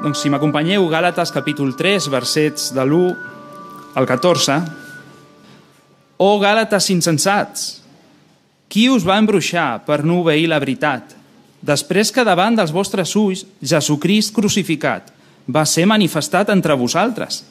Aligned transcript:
Doncs 0.00 0.22
si 0.24 0.30
m'acompanyeu, 0.32 0.86
Gàlates 0.88 1.28
capítol 1.28 1.74
3, 1.76 2.06
versets 2.08 2.70
de 2.72 2.84
l'1 2.86 3.10
al 4.00 4.06
14. 4.08 4.54
O 6.24 6.30
Gàlates 6.40 6.88
insensats, 6.88 7.66
qui 8.72 8.86
us 8.88 9.04
va 9.04 9.18
embruixar 9.20 9.82
per 9.84 10.00
no 10.08 10.22
obeir 10.22 10.48
la 10.48 10.60
veritat? 10.62 11.12
Després 11.60 12.14
que 12.16 12.24
davant 12.24 12.56
dels 12.56 12.72
vostres 12.72 13.12
ulls 13.12 13.44
Jesucrist 13.60 14.32
crucificat 14.32 15.12
va 15.44 15.66
ser 15.68 15.84
manifestat 15.84 16.48
entre 16.48 16.78
vosaltres. 16.80 17.42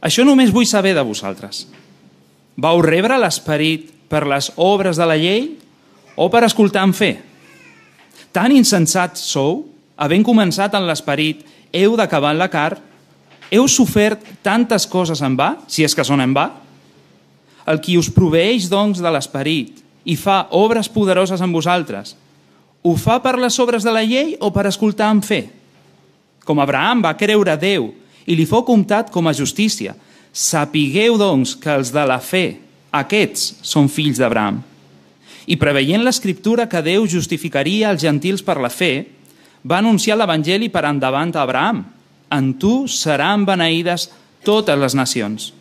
Això 0.00 0.24
només 0.24 0.54
vull 0.56 0.64
saber 0.64 0.94
de 0.96 1.04
vosaltres. 1.04 1.66
Vau 2.56 2.80
rebre 2.80 3.20
l'esperit 3.20 3.92
per 4.08 4.24
les 4.24 4.54
obres 4.56 4.96
de 4.96 5.04
la 5.04 5.20
llei 5.20 5.50
o 6.16 6.32
per 6.32 6.46
escoltar 6.48 6.88
amb 6.88 6.96
fe? 6.96 7.18
Tan 8.32 8.56
insensats 8.56 9.20
sou 9.28 9.75
havent 9.96 10.24
començat 10.24 10.74
en 10.76 10.86
l'esperit, 10.86 11.42
heu 11.72 11.96
d'acabar 11.96 12.34
en 12.34 12.40
la 12.40 12.50
car? 12.52 12.76
Heu 13.50 13.66
sofert 13.70 14.22
tantes 14.44 14.86
coses 14.90 15.22
en 15.22 15.36
va, 15.38 15.54
si 15.68 15.84
és 15.86 15.94
que 15.94 16.04
són 16.04 16.20
en 16.20 16.34
va? 16.36 16.50
El 17.66 17.80
qui 17.82 17.96
us 17.98 18.10
proveeix, 18.12 18.68
doncs, 18.70 19.02
de 19.02 19.10
l'esperit 19.10 19.82
i 20.06 20.14
fa 20.14 20.46
obres 20.54 20.86
poderoses 20.92 21.40
en 21.42 21.50
vosaltres, 21.50 22.14
ho 22.86 22.94
fa 22.94 23.18
per 23.18 23.34
les 23.42 23.56
obres 23.58 23.82
de 23.82 23.90
la 23.90 24.04
llei 24.06 24.36
o 24.38 24.52
per 24.54 24.68
escoltar 24.68 25.08
amb 25.10 25.24
fe? 25.26 25.40
Com 26.46 26.60
Abraham 26.62 27.02
va 27.02 27.16
creure 27.18 27.50
a 27.50 27.58
Déu 27.58 27.88
i 28.26 28.36
li 28.38 28.46
fou 28.46 28.62
comptat 28.66 29.10
com 29.10 29.26
a 29.26 29.34
justícia. 29.34 29.96
Sapigueu, 30.30 31.16
doncs, 31.18 31.56
que 31.58 31.72
els 31.74 31.90
de 31.90 32.04
la 32.06 32.20
fe, 32.22 32.60
aquests 32.94 33.56
són 33.66 33.90
fills 33.90 34.20
d'Abraham. 34.22 34.60
I 35.50 35.58
preveient 35.58 36.04
l'escriptura 36.06 36.68
que 36.70 36.84
Déu 36.86 37.08
justificaria 37.10 37.90
els 37.90 38.04
gentils 38.06 38.44
per 38.46 38.60
la 38.62 38.70
fe, 38.70 39.15
va 39.66 39.80
anunciar 39.82 40.16
l'Evangeli 40.16 40.70
per 40.70 40.84
endavant 40.86 41.34
a 41.34 41.42
Abraham. 41.42 41.82
En 42.30 42.54
tu 42.58 42.86
seran 42.90 43.44
beneïdes 43.46 44.08
totes 44.46 44.78
les 44.78 44.94
nacions. 44.94 45.52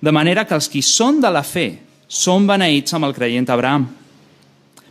De 0.00 0.12
manera 0.12 0.44
que 0.44 0.56
els 0.56 0.68
qui 0.68 0.82
són 0.84 1.22
de 1.22 1.30
la 1.32 1.42
fe 1.42 1.80
són 2.08 2.46
beneïts 2.48 2.94
amb 2.94 3.08
el 3.08 3.16
creient 3.16 3.48
Abraham. 3.50 3.88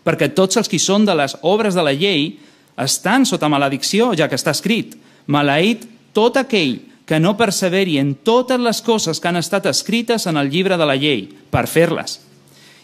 Perquè 0.04 0.32
tots 0.34 0.58
els 0.58 0.70
qui 0.70 0.80
són 0.80 1.06
de 1.06 1.16
les 1.18 1.36
obres 1.42 1.78
de 1.78 1.84
la 1.86 1.94
llei 1.94 2.38
estan 2.78 3.26
sota 3.26 3.50
maledicció, 3.50 4.12
ja 4.14 4.28
que 4.30 4.38
està 4.38 4.54
escrit, 4.54 4.96
maleït 5.28 5.88
tot 6.14 6.38
aquell 6.38 6.80
que 7.08 7.20
no 7.24 7.38
perseveri 7.40 7.98
en 8.02 8.14
totes 8.26 8.60
les 8.60 8.82
coses 8.84 9.20
que 9.20 9.30
han 9.30 9.40
estat 9.40 9.66
escrites 9.70 10.28
en 10.28 10.38
el 10.38 10.50
llibre 10.52 10.78
de 10.78 10.86
la 10.86 10.98
llei, 11.00 11.28
per 11.50 11.66
fer-les. 11.72 12.20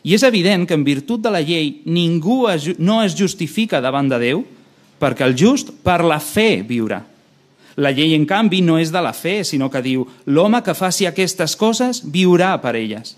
I 0.03 0.15
és 0.15 0.23
evident 0.23 0.65
que 0.67 0.75
en 0.75 0.83
virtut 0.83 1.21
de 1.23 1.31
la 1.31 1.41
llei 1.43 1.81
ningú 1.85 2.43
no 2.79 3.01
es 3.03 3.15
justifica 3.15 3.81
davant 3.83 4.09
de 4.11 4.19
Déu, 4.19 4.43
perquè 4.99 5.25
el 5.27 5.35
just 5.37 5.71
per 5.83 6.01
la 6.03 6.19
fe 6.19 6.63
viurà. 6.67 7.01
La 7.75 7.89
llei, 7.89 8.13
en 8.13 8.27
canvi, 8.29 8.61
no 8.61 8.77
és 8.77 8.91
de 8.93 9.01
la 9.01 9.13
fe, 9.17 9.41
sinó 9.43 9.69
que 9.73 9.81
diu 9.81 10.05
l'home 10.25 10.61
que 10.61 10.75
faci 10.77 11.07
aquestes 11.09 11.55
coses 11.57 12.03
viurà 12.05 12.53
per 12.61 12.75
elles. 12.77 13.15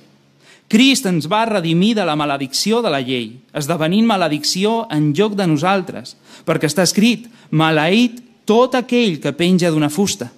Crist 0.72 1.06
ens 1.06 1.28
va 1.30 1.44
redimir 1.46 1.94
de 1.96 2.06
la 2.08 2.16
maledicció 2.18 2.82
de 2.82 2.90
la 2.90 3.02
llei, 3.04 3.36
esdevenint 3.54 4.08
maledicció 4.08 4.86
en 4.90 5.12
lloc 5.14 5.36
de 5.38 5.46
nosaltres, 5.46 6.16
perquè 6.46 6.72
està 6.72 6.86
escrit, 6.88 7.28
maleït 7.52 8.24
tot 8.50 8.74
aquell 8.78 9.20
que 9.22 9.36
penja 9.38 9.70
d'una 9.70 9.92
fusta, 9.94 10.32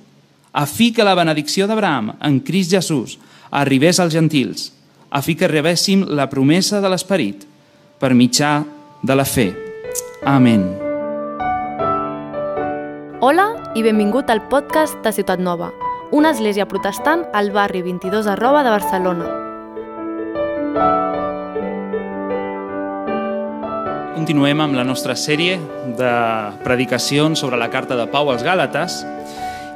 a 0.51 0.65
fi 0.65 0.91
que 0.91 1.05
la 1.05 1.15
benedicció 1.15 1.67
d'Abraham 1.67 2.15
en 2.19 2.39
Crist 2.41 2.73
Jesús 2.73 3.17
arribés 3.51 3.99
als 3.99 4.15
gentils, 4.15 4.71
a 5.09 5.21
fi 5.21 5.35
que 5.35 5.47
rebéssim 5.47 6.03
la 6.09 6.27
promesa 6.27 6.81
de 6.81 6.91
l'Esperit 6.91 7.45
per 8.01 8.11
mitjà 8.17 8.59
de 9.03 9.15
la 9.15 9.25
fe. 9.25 9.53
Amén. 10.25 10.86
Hola 13.17 13.73
i 13.73 13.81
benvingut 13.81 14.29
al 14.29 14.43
podcast 14.45 14.99
de 15.01 15.09
Ciutat 15.09 15.39
Nova, 15.41 15.71
una 16.13 16.29
església 16.35 16.67
protestant 16.69 17.23
al 17.33 17.47
barri 17.49 17.79
22 17.81 18.27
arroba 18.29 18.59
de 18.61 18.69
Barcelona. 18.69 19.29
Continuem 24.13 24.61
amb 24.61 24.77
la 24.77 24.83
nostra 24.85 25.15
sèrie 25.17 25.55
de 25.97 26.11
predicacions 26.61 27.41
sobre 27.41 27.57
la 27.57 27.71
carta 27.73 27.97
de 27.97 28.05
Pau 28.11 28.29
als 28.29 28.45
Gàlates 28.45 28.99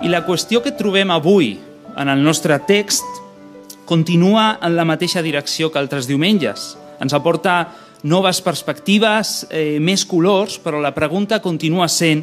i 0.06 0.14
la 0.14 0.22
qüestió 0.28 0.62
que 0.62 0.76
trobem 0.78 1.10
avui 1.10 1.56
en 1.98 2.14
el 2.14 2.22
nostre 2.22 2.60
text 2.70 3.10
continua 3.90 4.60
en 4.62 4.78
la 4.78 4.86
mateixa 4.86 5.26
direcció 5.26 5.72
que 5.72 5.82
altres 5.82 6.06
diumenges. 6.06 6.76
Ens 7.02 7.18
aporta 7.18 7.72
noves 8.04 8.38
perspectives, 8.46 9.48
eh, 9.50 9.80
més 9.82 10.06
colors, 10.06 10.60
però 10.62 10.78
la 10.78 10.94
pregunta 10.94 11.42
continua 11.42 11.90
sent 11.90 12.22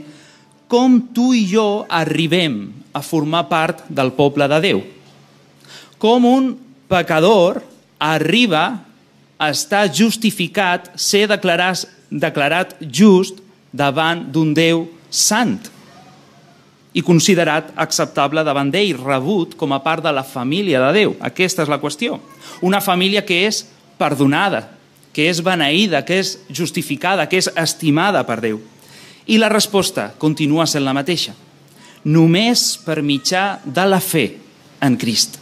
com 0.68 1.00
tu 1.14 1.32
i 1.34 1.46
jo 1.48 1.86
arribem 1.88 2.68
a 2.92 3.00
formar 3.02 3.46
part 3.48 3.86
del 3.88 4.12
poble 4.16 4.48
de 4.50 4.60
Déu. 4.62 4.82
Com 5.98 6.28
un 6.28 6.52
pecador 6.88 7.62
arriba 7.98 8.84
a 9.38 9.50
estar 9.50 9.88
justificat, 9.94 10.92
ser 10.94 11.26
declarat, 11.30 11.86
declarat 12.10 12.76
just 12.84 13.40
davant 13.72 14.24
d'un 14.32 14.54
Déu 14.54 14.86
sant 15.10 15.58
i 16.96 17.02
considerat 17.04 17.68
acceptable 17.78 18.42
davant 18.44 18.70
d'ell, 18.72 18.96
rebut 18.98 19.54
com 19.58 19.72
a 19.72 19.82
part 19.84 20.02
de 20.02 20.12
la 20.12 20.24
família 20.24 20.80
de 20.86 20.92
Déu. 20.96 21.14
Aquesta 21.20 21.62
és 21.62 21.70
la 21.70 21.80
qüestió. 21.80 22.18
Una 22.64 22.80
família 22.80 23.22
que 23.22 23.44
és 23.46 23.62
perdonada, 24.00 24.64
que 25.12 25.28
és 25.28 25.40
beneïda, 25.44 26.02
que 26.06 26.18
és 26.22 26.36
justificada, 26.50 27.26
que 27.28 27.38
és 27.38 27.50
estimada 27.54 28.24
per 28.26 28.40
Déu. 28.42 28.60
I 29.28 29.36
la 29.36 29.50
resposta 29.52 30.12
continua 30.18 30.66
sent 30.66 30.86
la 30.86 30.96
mateixa. 30.96 31.34
Només 32.08 32.78
per 32.84 33.02
mitjà 33.04 33.58
de 33.64 33.84
la 33.84 34.00
fe 34.00 34.30
en 34.80 34.96
Crist. 34.96 35.36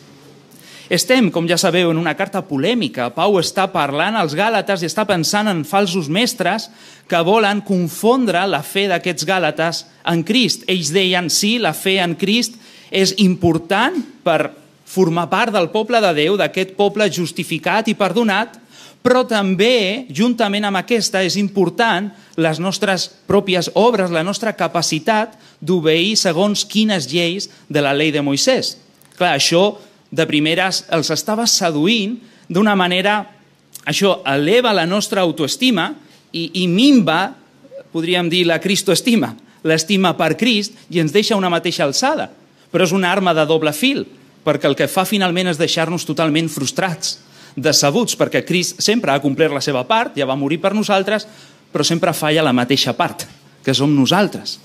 Estem, 0.87 1.33
com 1.35 1.49
ja 1.51 1.57
sabeu, 1.59 1.91
en 1.91 1.99
una 1.99 2.15
carta 2.15 2.45
polèmica. 2.47 3.09
Pau 3.15 3.41
està 3.41 3.65
parlant 3.73 4.15
als 4.15 4.37
Gàlates 4.39 4.85
i 4.85 4.87
està 4.87 5.03
pensant 5.07 5.51
en 5.51 5.65
falsos 5.67 6.07
mestres 6.07 6.69
que 7.11 7.23
volen 7.27 7.63
confondre 7.67 8.45
la 8.47 8.63
fe 8.63 8.87
d'aquests 8.91 9.27
Gàlates 9.27 9.83
en 10.07 10.23
Crist. 10.27 10.63
Ells 10.71 10.93
deien, 10.95 11.31
sí, 11.31 11.57
la 11.59 11.75
fe 11.75 11.99
en 12.03 12.15
Crist 12.19 12.55
és 12.95 13.17
important 13.23 13.99
per 14.23 14.53
formar 14.87 15.27
part 15.31 15.51
del 15.55 15.73
poble 15.75 15.99
de 16.03 16.13
Déu, 16.15 16.39
d'aquest 16.39 16.77
poble 16.79 17.11
justificat 17.11 17.91
i 17.91 17.99
perdonat, 17.99 18.55
però 19.06 19.22
també, 19.22 20.09
juntament 20.11 20.65
amb 20.67 20.81
aquesta, 20.81 21.21
és 21.22 21.37
important 21.39 22.09
les 22.43 22.59
nostres 22.59 23.05
pròpies 23.31 23.69
obres, 23.78 24.11
la 24.11 24.25
nostra 24.27 24.50
capacitat 24.59 25.37
d'obeir 25.62 26.17
segons 26.19 26.65
quines 26.67 27.06
lleis 27.12 27.47
de 27.71 27.84
la 27.84 27.93
llei 27.94 28.11
de 28.11 28.25
Moisès. 28.27 28.75
Clar, 29.15 29.37
això 29.37 29.77
de 30.11 30.27
primeres 30.27 30.83
els 30.91 31.12
estava 31.15 31.47
seduint 31.47 32.19
d'una 32.50 32.75
manera... 32.75 33.22
Això 33.87 34.17
eleva 34.27 34.72
la 34.75 34.83
nostra 34.83 35.23
autoestima 35.23 35.93
i, 36.34 36.49
i 36.59 36.65
minva, 36.67 37.28
podríem 37.93 38.27
dir, 38.27 38.41
la 38.49 38.59
cristoestima, 38.59 39.28
l'estima 39.62 40.11
per 40.19 40.33
Crist, 40.34 40.75
i 40.91 40.99
ens 40.99 41.15
deixa 41.15 41.38
una 41.38 41.53
mateixa 41.53 41.84
alçada. 41.87 42.27
Però 42.75 42.83
és 42.83 42.91
una 42.91 43.12
arma 43.15 43.31
de 43.38 43.44
doble 43.47 43.71
fil, 43.71 44.03
perquè 44.43 44.67
el 44.67 44.75
que 44.75 44.91
fa 44.91 45.06
finalment 45.06 45.53
és 45.53 45.62
deixar-nos 45.62 46.03
totalment 46.09 46.50
frustrats 46.50 47.21
decebuts 47.56 48.17
perquè 48.21 48.44
Crist 48.44 48.83
sempre 48.84 49.12
ha 49.12 49.22
complert 49.22 49.55
la 49.56 49.65
seva 49.65 49.83
part, 49.89 50.15
ja 50.17 50.28
va 50.28 50.37
morir 50.37 50.61
per 50.61 50.75
nosaltres, 50.77 51.27
però 51.72 51.84
sempre 51.84 52.15
falla 52.15 52.44
la 52.44 52.55
mateixa 52.56 52.94
part, 52.97 53.27
que 53.65 53.75
som 53.75 53.93
nosaltres. 53.97 54.59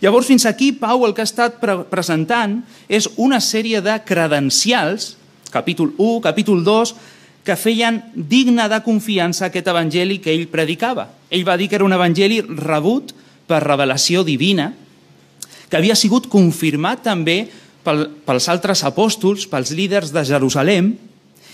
Llavors, 0.00 0.28
fins 0.30 0.46
aquí, 0.46 0.72
Pau 0.72 1.04
el 1.06 1.14
que 1.14 1.24
ha 1.24 1.28
estat 1.28 1.58
pre 1.60 1.82
presentant 1.90 2.60
és 2.88 3.08
una 3.20 3.40
sèrie 3.42 3.82
de 3.82 3.98
credencials, 4.06 5.16
capítol 5.50 5.92
1, 5.98 6.20
capítol 6.24 6.62
2, 6.64 6.94
que 7.42 7.58
feien 7.58 7.98
digne 8.14 8.68
de 8.70 8.78
confiança 8.86 9.48
aquest 9.48 9.66
evangeli 9.68 10.20
que 10.22 10.30
ell 10.30 10.46
predicava. 10.50 11.08
Ell 11.28 11.44
va 11.46 11.58
dir 11.58 11.66
que 11.68 11.76
era 11.76 11.86
un 11.86 11.94
evangeli 11.94 12.38
rebut 12.46 13.10
per 13.50 13.64
revelació 13.66 14.22
divina, 14.22 14.70
que 15.68 15.78
havia 15.80 15.96
sigut 15.98 16.28
confirmat 16.30 17.02
també 17.02 17.48
pel, 17.82 18.06
pels 18.26 18.46
altres 18.52 18.84
apòstols, 18.86 19.48
pels 19.50 19.72
líders 19.74 20.12
de 20.14 20.22
Jerusalem, 20.28 20.92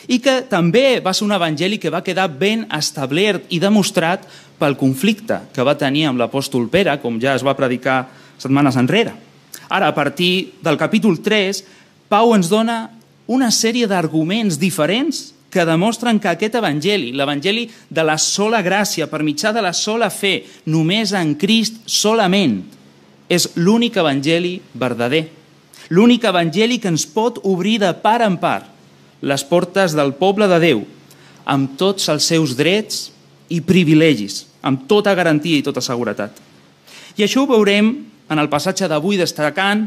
i 0.09 0.19
que 0.25 0.41
també 0.49 0.99
va 1.05 1.13
ser 1.13 1.27
un 1.27 1.37
evangeli 1.37 1.79
que 1.79 1.93
va 1.93 2.03
quedar 2.05 2.31
ben 2.33 2.65
establert 2.75 3.51
i 3.53 3.61
demostrat 3.61 4.25
pel 4.59 4.77
conflicte 4.81 5.43
que 5.55 5.65
va 5.65 5.77
tenir 5.79 6.07
amb 6.09 6.19
l'apòstol 6.19 6.67
Pere, 6.73 6.97
com 7.03 7.21
ja 7.21 7.37
es 7.37 7.45
va 7.45 7.57
predicar 7.57 8.07
setmanes 8.41 8.79
enrere. 8.81 9.13
Ara, 9.69 9.89
a 9.89 9.95
partir 9.95 10.55
del 10.65 10.79
capítol 10.81 11.21
3, 11.21 11.61
Pau 12.09 12.33
ens 12.35 12.49
dona 12.49 12.87
una 13.29 13.51
sèrie 13.53 13.87
d'arguments 13.87 14.57
diferents 14.57 15.35
que 15.53 15.65
demostren 15.69 16.17
que 16.21 16.31
aquest 16.33 16.57
evangeli, 16.57 17.13
l'evangeli 17.13 17.67
de 17.89 18.05
la 18.05 18.17
sola 18.21 18.63
gràcia, 18.65 19.09
per 19.09 19.21
mitjà 19.25 19.53
de 19.53 19.61
la 19.65 19.75
sola 19.77 20.09
fe, 20.09 20.41
només 20.65 21.13
en 21.13 21.35
Crist 21.41 21.83
solament, 21.85 22.63
és 23.29 23.51
l'únic 23.61 24.01
evangeli 24.01 24.57
verdader. 24.73 25.27
L'únic 25.93 26.25
evangeli 26.29 26.81
que 26.81 26.89
ens 26.89 27.05
pot 27.05 27.41
obrir 27.45 27.79
de 27.85 27.93
part 28.01 28.25
en 28.25 28.41
part 28.41 28.78
les 29.21 29.45
portes 29.45 29.95
del 29.97 30.15
poble 30.19 30.49
de 30.51 30.59
Déu 30.63 30.85
amb 31.49 31.79
tots 31.81 32.11
els 32.13 32.27
seus 32.29 32.55
drets 32.59 33.09
i 33.49 33.63
privilegis, 33.65 34.45
amb 34.61 34.85
tota 34.91 35.15
garantia 35.17 35.57
i 35.57 35.65
tota 35.65 35.81
seguretat. 35.85 36.37
I 37.17 37.25
això 37.25 37.43
ho 37.43 37.51
veurem 37.51 37.89
en 38.29 38.39
el 38.39 38.51
passatge 38.53 38.89
d'avui 38.89 39.17
destacant 39.17 39.87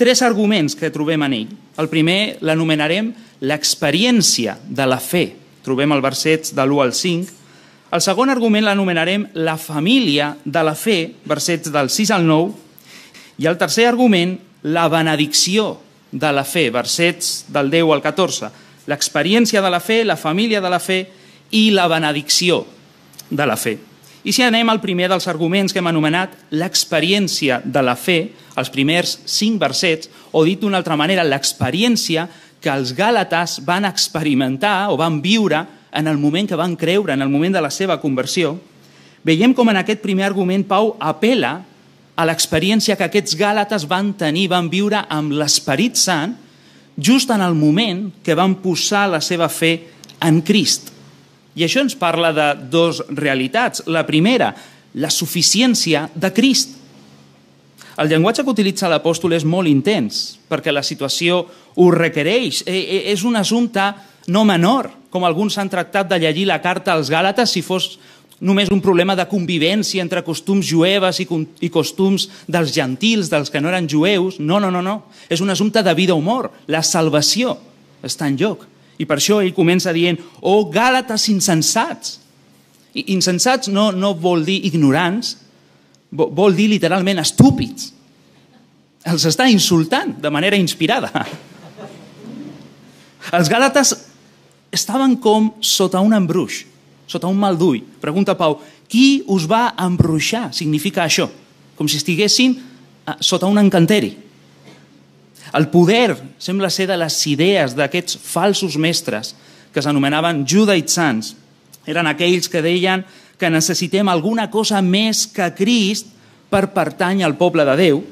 tres 0.00 0.22
arguments 0.24 0.74
que 0.74 0.90
trobem 0.90 1.22
en 1.26 1.36
ell. 1.36 1.52
El 1.78 1.90
primer 1.92 2.38
l'anomenarem 2.40 3.12
l'experiència 3.44 4.56
de 4.64 4.86
la 4.88 4.98
fe. 4.98 5.28
Trobem 5.64 5.92
el 5.92 6.02
versets 6.04 6.54
de 6.56 6.64
l'1 6.64 6.82
al 6.82 6.94
5. 6.96 7.40
El 7.94 8.02
segon 8.02 8.32
argument 8.32 8.66
l'anomenarem 8.66 9.28
la 9.36 9.58
família 9.60 10.32
de 10.44 10.64
la 10.66 10.74
fe, 10.74 11.14
versets 11.28 11.70
del 11.70 11.92
6 11.92 12.10
al 12.16 12.26
9. 12.26 12.50
I 13.38 13.46
el 13.50 13.58
tercer 13.60 13.86
argument, 13.86 14.38
la 14.64 14.88
benedicció 14.88 15.76
de 16.10 16.30
la 16.32 16.44
fe, 16.44 16.70
versets 16.74 17.44
del 17.52 17.70
10 17.70 17.92
al 17.92 18.02
14. 18.02 18.50
L'experiència 18.90 19.62
de 19.64 19.70
la 19.72 19.80
fe, 19.80 20.02
la 20.04 20.16
família 20.20 20.60
de 20.60 20.70
la 20.70 20.80
fe 20.80 21.00
i 21.54 21.70
la 21.72 21.88
benedicció 21.88 22.64
de 23.30 23.46
la 23.46 23.56
fe. 23.56 23.78
I 24.24 24.32
si 24.32 24.40
anem 24.44 24.70
al 24.72 24.80
primer 24.80 25.10
dels 25.12 25.26
arguments 25.28 25.72
que 25.72 25.82
hem 25.82 25.90
anomenat 25.90 26.32
l'experiència 26.56 27.60
de 27.64 27.82
la 27.84 27.96
fe, 27.96 28.32
els 28.56 28.70
primers 28.72 29.18
cinc 29.28 29.60
versets, 29.60 30.08
o 30.32 30.44
dit 30.48 30.60
d'una 30.60 30.80
altra 30.80 30.96
manera, 30.96 31.26
l'experiència 31.26 32.24
que 32.64 32.72
els 32.72 32.94
gàlates 32.96 33.58
van 33.66 33.84
experimentar 33.84 34.88
o 34.88 34.96
van 34.96 35.20
viure 35.20 35.60
en 35.92 36.08
el 36.08 36.16
moment 36.18 36.48
que 36.48 36.56
van 36.56 36.76
creure, 36.76 37.12
en 37.12 37.22
el 37.22 37.28
moment 37.28 37.52
de 37.52 37.60
la 37.60 37.70
seva 37.70 38.00
conversió, 38.00 38.56
veiem 39.24 39.52
com 39.54 39.68
en 39.68 39.78
aquest 39.80 40.00
primer 40.00 40.24
argument 40.26 40.64
Pau 40.68 40.94
apela 40.98 41.58
a 42.16 42.24
l'experiència 42.24 42.96
que 42.96 43.06
aquests 43.06 43.36
gàlates 43.36 43.84
van 43.90 44.14
tenir, 44.16 44.48
van 44.48 44.70
viure 44.72 45.04
amb 45.12 45.34
l'Esperit 45.36 46.00
Sant, 46.00 46.34
just 46.96 47.30
en 47.30 47.42
el 47.42 47.54
moment 47.54 48.10
que 48.22 48.36
van 48.38 48.56
posar 48.62 49.08
la 49.10 49.20
seva 49.20 49.48
fe 49.48 49.74
en 50.22 50.40
Crist. 50.46 50.90
I 51.54 51.66
això 51.66 51.82
ens 51.84 51.94
parla 51.98 52.32
de 52.34 52.48
dos 52.70 53.02
realitats. 53.10 53.84
La 53.86 54.04
primera, 54.06 54.52
la 54.94 55.10
suficiència 55.10 56.08
de 56.14 56.32
Crist. 56.34 56.80
El 57.98 58.10
llenguatge 58.10 58.42
que 58.42 58.50
utilitza 58.50 58.90
l'apòstol 58.90 59.36
és 59.36 59.44
molt 59.46 59.70
intens, 59.70 60.40
perquè 60.50 60.72
la 60.74 60.82
situació 60.82 61.44
ho 61.78 61.90
requereix. 61.94 62.64
E, 62.66 62.74
e, 62.74 62.98
és 63.12 63.22
un 63.22 63.38
assumpte 63.38 63.84
no 64.26 64.42
menor, 64.48 64.90
com 65.14 65.26
alguns 65.26 65.58
han 65.58 65.70
tractat 65.70 66.08
de 66.10 66.18
llegir 66.18 66.48
la 66.48 66.58
carta 66.62 66.94
als 66.94 67.10
Gàlates 67.12 67.52
si 67.54 67.62
fos 67.62 67.98
només 68.40 68.70
un 68.72 68.80
problema 68.82 69.14
de 69.16 69.26
convivència 69.30 70.02
entre 70.02 70.24
costums 70.26 70.66
jueves 70.66 71.20
i 71.22 71.70
costums 71.70 72.28
dels 72.50 72.74
gentils, 72.74 73.30
dels 73.30 73.50
que 73.50 73.62
no 73.62 73.70
eren 73.70 73.88
jueus. 73.90 74.40
No, 74.40 74.58
no, 74.60 74.70
no, 74.74 74.82
no. 74.82 74.96
És 75.30 75.40
un 75.40 75.50
assumpte 75.50 75.82
de 75.82 75.94
vida 75.94 76.14
o 76.14 76.22
mort. 76.24 76.52
La 76.66 76.82
salvació 76.82 77.56
està 78.02 78.28
en 78.28 78.38
lloc. 78.40 78.66
I 78.98 79.06
per 79.06 79.18
això 79.18 79.40
ell 79.42 79.54
comença 79.54 79.94
dient, 79.94 80.18
oh, 80.42 80.66
gàlates 80.70 81.28
insensats. 81.32 82.20
I 82.94 83.10
insensats 83.14 83.70
no, 83.72 83.90
no 83.90 84.14
vol 84.14 84.44
dir 84.46 84.60
ignorants, 84.68 85.36
vol 86.14 86.54
dir 86.54 86.68
literalment 86.70 87.18
estúpids. 87.22 87.90
Els 89.04 89.26
està 89.28 89.48
insultant 89.50 90.14
de 90.22 90.30
manera 90.32 90.56
inspirada. 90.56 91.10
Els 93.36 93.50
gàlates 93.50 93.94
estaven 94.74 95.16
com 95.22 95.52
sota 95.64 96.02
un 96.04 96.14
embruix, 96.16 96.64
sota 97.06 97.28
un 97.28 97.38
mal 97.38 97.58
d'ull. 97.58 97.82
Pregunta 98.00 98.36
Pau, 98.38 98.58
qui 98.88 99.22
us 99.30 99.48
va 99.50 99.74
embruixar? 99.80 100.50
Significa 100.56 101.04
això, 101.04 101.28
com 101.76 101.88
si 101.88 101.98
estiguessin 102.00 102.56
eh, 102.56 103.16
sota 103.20 103.50
un 103.50 103.60
encanteri. 103.60 104.14
El 105.54 105.68
poder 105.70 106.16
sembla 106.42 106.70
ser 106.72 106.88
de 106.90 106.96
les 106.98 107.16
idees 107.30 107.76
d'aquests 107.78 108.18
falsos 108.18 108.78
mestres 108.80 109.34
que 109.74 109.82
s'anomenaven 109.82 110.42
judaïtzants. 110.48 111.34
Eren 111.86 112.08
aquells 112.10 112.48
que 112.50 112.62
deien 112.64 113.04
que 113.38 113.50
necessitem 113.50 114.08
alguna 114.08 114.48
cosa 114.50 114.80
més 114.82 115.26
que 115.30 115.50
Crist 115.58 116.10
per 116.50 116.70
pertany 116.74 117.22
al 117.22 117.36
poble 117.38 117.66
de 117.66 117.76
Déu. 117.78 118.02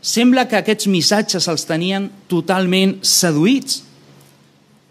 Sembla 0.00 0.46
que 0.48 0.58
aquests 0.58 0.88
missatges 0.88 1.48
els 1.50 1.66
tenien 1.68 2.08
totalment 2.30 2.96
seduïts, 3.04 3.82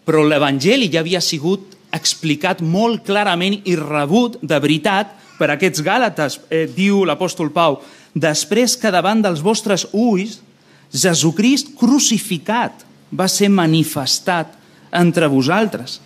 però 0.06 0.22
l'Evangeli 0.26 0.90
ja 0.92 1.02
havia 1.02 1.22
sigut 1.24 1.79
explicat 1.96 2.62
molt 2.62 3.04
clarament 3.08 3.60
i 3.66 3.76
rebut 3.80 4.38
de 4.42 4.60
veritat 4.62 5.16
per 5.40 5.50
aquests 5.54 5.82
gàlates, 5.82 6.40
eh, 6.50 6.68
diu 6.68 7.06
l'apòstol 7.08 7.52
Pau, 7.56 7.80
després 8.14 8.76
que 8.78 8.92
davant 8.92 9.22
dels 9.22 9.42
vostres 9.42 9.88
ulls 9.94 10.42
Jesucrist 10.90 11.76
crucificat 11.78 12.86
va 13.14 13.28
ser 13.30 13.50
manifestat 13.50 14.56
entre 14.92 15.28
vosaltres. 15.30 16.00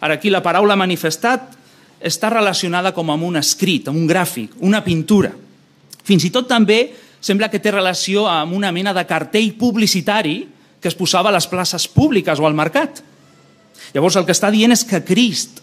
Ara 0.00 0.14
aquí 0.16 0.30
la 0.30 0.42
paraula 0.42 0.78
manifestat 0.80 1.56
està 2.00 2.30
relacionada 2.30 2.94
com 2.94 3.10
amb 3.10 3.26
un 3.26 3.36
escrit, 3.36 3.88
amb 3.88 3.98
un 3.98 4.06
gràfic, 4.08 4.54
una 4.64 4.80
pintura. 4.84 5.32
Fins 6.04 6.24
i 6.24 6.30
tot 6.32 6.48
també 6.48 6.94
sembla 7.20 7.50
que 7.50 7.60
té 7.60 7.72
relació 7.74 8.26
amb 8.30 8.54
una 8.56 8.70
mena 8.72 8.94
de 8.94 9.04
cartell 9.04 9.52
publicitari 9.58 10.38
que 10.80 10.88
es 10.88 10.96
posava 10.96 11.28
a 11.28 11.34
les 11.34 11.48
places 11.50 11.88
públiques 11.90 12.38
o 12.38 12.46
al 12.46 12.54
mercat. 12.54 13.02
Llavors 13.94 14.18
el 14.20 14.26
que 14.28 14.36
està 14.36 14.50
dient 14.52 14.74
és 14.74 14.84
que 14.84 15.00
Crist, 15.04 15.62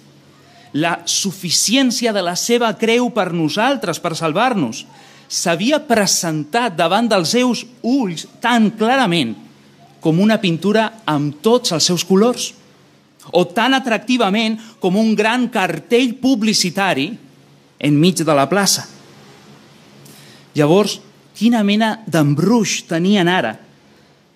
la 0.76 0.98
suficiència 1.08 2.12
de 2.12 2.24
la 2.26 2.36
seva 2.36 2.74
creu 2.76 3.10
per 3.16 3.32
nosaltres, 3.32 4.02
per 4.04 4.16
salvar-nos, 4.18 4.84
s'havia 5.32 5.80
presentat 5.88 6.76
davant 6.78 7.08
dels 7.10 7.32
seus 7.34 7.64
ulls 7.82 8.26
tan 8.44 8.72
clarament 8.78 9.34
com 10.04 10.20
una 10.22 10.38
pintura 10.42 11.02
amb 11.10 11.40
tots 11.42 11.74
els 11.74 11.88
seus 11.88 12.04
colors 12.06 12.52
o 13.34 13.46
tan 13.50 13.74
atractivament 13.74 14.60
com 14.80 15.00
un 15.02 15.16
gran 15.18 15.48
cartell 15.50 16.14
publicitari 16.22 17.08
enmig 17.80 18.22
de 18.22 18.36
la 18.36 18.46
plaça. 18.50 18.86
Llavors, 20.56 21.00
quina 21.36 21.64
mena 21.68 21.96
d'embruix 22.08 22.84
tenien 22.88 23.28
ara 23.28 23.56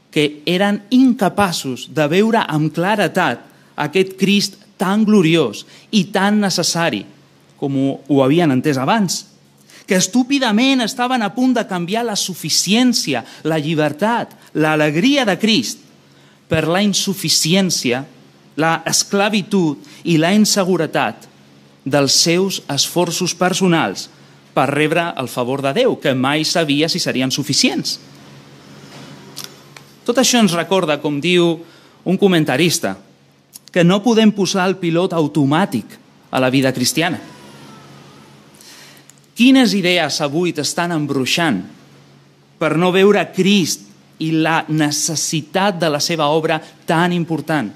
que 0.09 0.41
eren 0.49 0.81
incapaços 0.89 1.85
de 1.93 2.07
veure 2.09 2.41
amb 2.49 2.73
claretat 2.73 3.45
aquest 3.79 4.15
Crist 4.19 4.59
tan 4.79 5.05
gloriós 5.07 5.65
i 5.91 6.05
tan 6.13 6.39
necessari 6.43 7.05
com 7.59 7.75
ho 8.07 8.21
havien 8.23 8.51
entès 8.55 8.79
abans 8.79 9.25
que 9.89 9.97
estúpidament 9.97 10.83
estaven 10.85 11.23
a 11.25 11.31
punt 11.33 11.55
de 11.57 11.63
canviar 11.65 12.03
la 12.05 12.13
suficiència, 12.13 13.23
la 13.41 13.57
llibertat, 13.57 14.35
l'alegria 14.53 15.25
de 15.25 15.33
Crist 15.41 15.81
per 16.45 16.67
la 16.69 16.83
insuficiència, 16.85 18.03
la 18.61 18.83
esclavitud 18.85 19.81
i 20.05 20.19
la 20.21 20.29
inseguretat 20.37 21.25
dels 21.89 22.19
seus 22.21 22.61
esforços 22.69 23.33
personals 23.33 24.05
per 24.53 24.67
rebre 24.69 25.07
el 25.17 25.29
favor 25.31 25.65
de 25.65 25.73
Déu, 25.73 25.97
que 25.97 26.13
mai 26.13 26.45
sabia 26.45 26.89
si 26.89 27.01
serien 27.01 27.33
suficients. 27.33 27.97
Tot 30.05 30.21
això 30.21 30.37
ens 30.37 30.53
recorda, 30.53 30.99
com 31.01 31.17
diu 31.17 31.55
un 32.05 32.17
comentarista, 32.17 32.93
que 33.71 33.83
no 33.83 34.01
podem 34.03 34.31
posar 34.33 34.67
el 34.67 34.79
pilot 34.81 35.13
automàtic 35.13 35.99
a 36.31 36.39
la 36.41 36.49
vida 36.53 36.73
cristiana 36.73 37.19
Quines 39.39 39.71
idees 39.71 40.17
avui 40.19 40.51
t'estan 40.51 40.91
embruixant 40.91 41.61
per 42.59 42.73
no 42.75 42.89
veure 42.91 43.21
Crist 43.31 43.85
i 44.19 44.33
la 44.35 44.65
necessitat 44.67 45.77
de 45.79 45.87
la 45.87 46.01
seva 46.03 46.27
obra 46.35 46.57
tan 46.59 47.15
important 47.15 47.69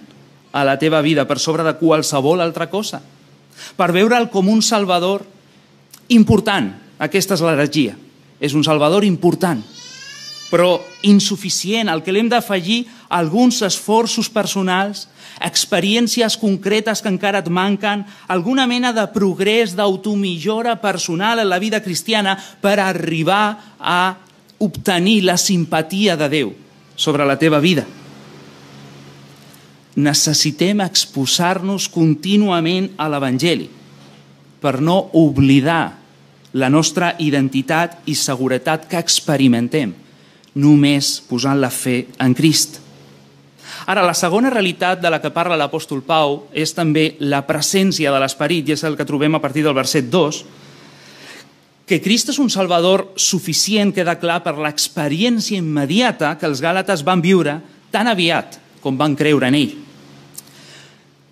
a 0.52 0.64
la 0.68 0.74
teva 0.82 1.00
vida 1.00 1.24
per 1.24 1.38
sobre 1.40 1.64
de 1.64 1.78
qualsevol 1.80 2.44
altra 2.44 2.68
cosa? 2.68 3.00
Per 3.80 3.88
veure'l 3.96 4.28
com 4.28 4.52
un 4.52 4.60
salvador 4.60 5.24
important. 6.12 6.68
Aquesta 7.00 7.38
és 7.40 7.46
l'heretgia. 7.48 7.96
És 8.44 8.52
un 8.52 8.68
salvador 8.68 9.08
important 9.08 9.64
però 10.54 10.78
insuficient, 11.02 11.90
al 11.90 12.04
que 12.06 12.14
l'hem 12.14 12.28
d'afegir 12.30 12.84
alguns 13.10 13.64
esforços 13.66 14.28
personals, 14.30 15.08
experiències 15.42 16.36
concretes 16.38 17.02
que 17.02 17.10
encara 17.10 17.40
et 17.42 17.50
manquen, 17.50 18.04
alguna 18.30 18.68
mena 18.70 18.92
de 18.94 19.08
progrés, 19.16 19.74
d'automillora 19.74 20.76
personal 20.78 21.42
en 21.42 21.50
la 21.50 21.58
vida 21.58 21.82
cristiana 21.82 22.36
per 22.62 22.76
arribar 22.78 23.74
a 23.80 24.14
obtenir 24.62 25.24
la 25.26 25.40
simpatia 25.42 26.20
de 26.22 26.30
Déu 26.30 26.54
sobre 26.94 27.26
la 27.26 27.40
teva 27.42 27.58
vida. 27.58 27.88
Necessitem 29.98 30.86
exposar-nos 30.86 31.90
contínuament 31.90 32.92
a 33.02 33.10
l'Evangeli 33.10 33.72
per 34.62 34.78
no 34.86 35.02
oblidar 35.18 35.98
la 36.54 36.70
nostra 36.70 37.16
identitat 37.18 38.06
i 38.06 38.14
seguretat 38.14 38.86
que 38.86 39.02
experimentem 39.02 40.03
només 40.56 41.18
posant 41.30 41.60
la 41.62 41.72
fe 41.74 42.08
en 42.22 42.34
Crist. 42.38 42.80
Ara, 43.90 44.04
la 44.06 44.16
segona 44.16 44.52
realitat 44.54 45.02
de 45.02 45.10
la 45.12 45.20
que 45.20 45.34
parla 45.34 45.58
l'apòstol 45.60 46.04
Pau 46.08 46.46
és 46.54 46.72
també 46.76 47.16
la 47.20 47.42
presència 47.48 48.14
de 48.14 48.20
l'Esperit, 48.22 48.70
i 48.70 48.76
és 48.78 48.84
el 48.88 48.96
que 48.96 49.08
trobem 49.08 49.36
a 49.36 49.42
partir 49.44 49.64
del 49.66 49.76
verset 49.76 50.08
2, 50.12 50.44
que 51.88 52.00
Crist 52.00 52.32
és 52.32 52.40
un 52.40 52.52
salvador 52.54 53.10
suficient 53.20 53.92
queda 53.92 54.16
clar 54.22 54.40
per 54.46 54.56
l'experiència 54.56 55.60
immediata 55.60 56.38
que 56.40 56.48
els 56.48 56.62
gàlates 56.64 57.04
van 57.04 57.22
viure 57.22 57.58
tan 57.92 58.08
aviat 58.08 58.60
com 58.84 58.96
van 59.00 59.18
creure 59.20 59.50
en 59.50 59.58
ell. 59.60 59.74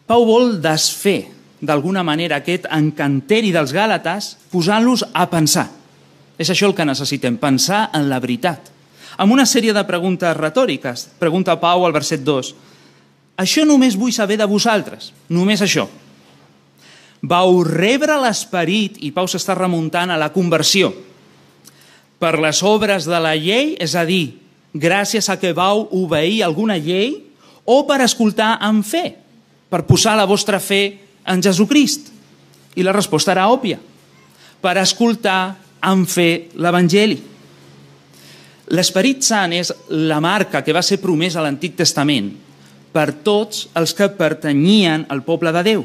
Pau 0.08 0.26
vol 0.28 0.58
desfer 0.60 1.30
d'alguna 1.62 2.04
manera 2.04 2.42
aquest 2.42 2.66
encanteri 2.74 3.54
dels 3.56 3.72
gàlates 3.72 4.34
posant-los 4.52 5.06
a 5.14 5.28
pensar. 5.32 5.70
És 6.36 6.50
això 6.50 6.68
el 6.68 6.76
que 6.76 6.88
necessitem, 6.88 7.38
pensar 7.40 7.86
en 7.96 8.10
la 8.10 8.20
veritat. 8.20 8.72
Amb 9.18 9.34
una 9.34 9.46
sèrie 9.46 9.74
de 9.74 9.84
preguntes 9.88 10.38
retòriques. 10.38 11.08
Pregunta 11.20 11.58
Pau 11.60 11.86
al 11.86 11.96
verset 11.96 12.24
2. 12.24 12.54
Això 13.42 13.66
només 13.66 13.98
vull 13.98 14.14
saber 14.14 14.38
de 14.38 14.48
vosaltres, 14.48 15.12
només 15.30 15.62
això. 15.64 15.88
Vau 17.22 17.62
rebre 17.64 18.18
l'esperit, 18.22 18.98
i 19.02 19.12
Pau 19.14 19.28
s'està 19.30 19.56
remuntant 19.58 20.12
a 20.12 20.20
la 20.20 20.32
conversió, 20.34 20.92
per 22.22 22.38
les 22.38 22.62
obres 22.62 23.08
de 23.10 23.18
la 23.18 23.34
llei, 23.34 23.76
és 23.82 23.96
a 23.98 24.04
dir, 24.06 24.38
gràcies 24.74 25.26
a 25.30 25.40
que 25.42 25.56
vau 25.58 25.88
obeir 25.98 26.44
alguna 26.46 26.78
llei, 26.78 27.16
o 27.66 27.82
per 27.90 28.02
escoltar 28.06 28.60
amb 28.62 28.86
fe, 28.86 29.16
per 29.70 29.86
posar 29.90 30.14
la 30.18 30.28
vostra 30.30 30.60
fe 30.62 31.00
en 31.26 31.42
Jesucrist. 31.42 32.12
I 32.78 32.86
la 32.86 32.94
resposta 32.94 33.34
era 33.34 33.50
òbvia. 33.50 33.80
Per 34.62 34.76
escoltar 34.78 35.56
amb 35.82 36.10
fe 36.10 36.52
l'Evangeli. 36.54 37.18
L'Esperit 38.72 39.20
Sant 39.28 39.52
és 39.52 39.68
la 39.92 40.22
marca 40.24 40.62
que 40.64 40.72
va 40.72 40.84
ser 40.86 41.02
promesa 41.04 41.42
a 41.42 41.44
l'Antic 41.44 41.74
Testament 41.76 42.30
per 42.96 43.10
tots 43.24 43.66
els 43.76 43.92
que 43.96 44.08
pertanyien 44.16 45.04
al 45.12 45.26
poble 45.28 45.52
de 45.52 45.64
Déu. 45.66 45.84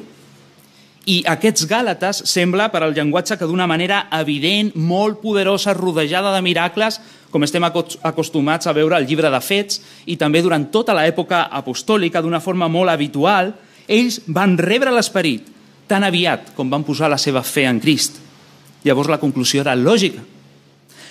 I 1.07 1.17
aquests 1.31 1.67
Gàlates 1.71 2.23
sembla, 2.31 2.69
per 2.71 2.83
al 2.83 2.95
llenguatge, 2.95 3.37
que 3.39 3.47
d'una 3.47 3.67
manera 3.67 4.05
evident, 4.15 4.73
molt 4.75 5.19
poderosa, 5.23 5.75
rodejada 5.75 6.33
de 6.35 6.43
miracles, 6.43 7.01
com 7.31 7.43
estem 7.47 7.67
acostumats 7.67 8.67
a 8.67 8.75
veure 8.75 8.99
al 8.99 9.07
llibre 9.07 9.31
de 9.35 9.43
Fets, 9.43 9.81
i 10.07 10.19
també 10.19 10.43
durant 10.43 10.69
tota 10.71 10.95
l'època 10.95 11.45
apostòlica, 11.59 12.23
d'una 12.23 12.43
forma 12.43 12.71
molt 12.71 12.91
habitual, 12.91 13.53
ells 13.87 14.21
van 14.27 14.55
rebre 14.59 14.95
l'esperit 14.95 15.47
tan 15.87 16.07
aviat 16.07 16.55
com 16.55 16.71
van 16.71 16.87
posar 16.87 17.11
la 17.11 17.19
seva 17.19 17.43
fe 17.47 17.67
en 17.67 17.79
Crist. 17.83 18.19
Llavors 18.87 19.11
la 19.11 19.23
conclusió 19.23 19.63
era 19.63 19.75
lògica. 19.79 20.23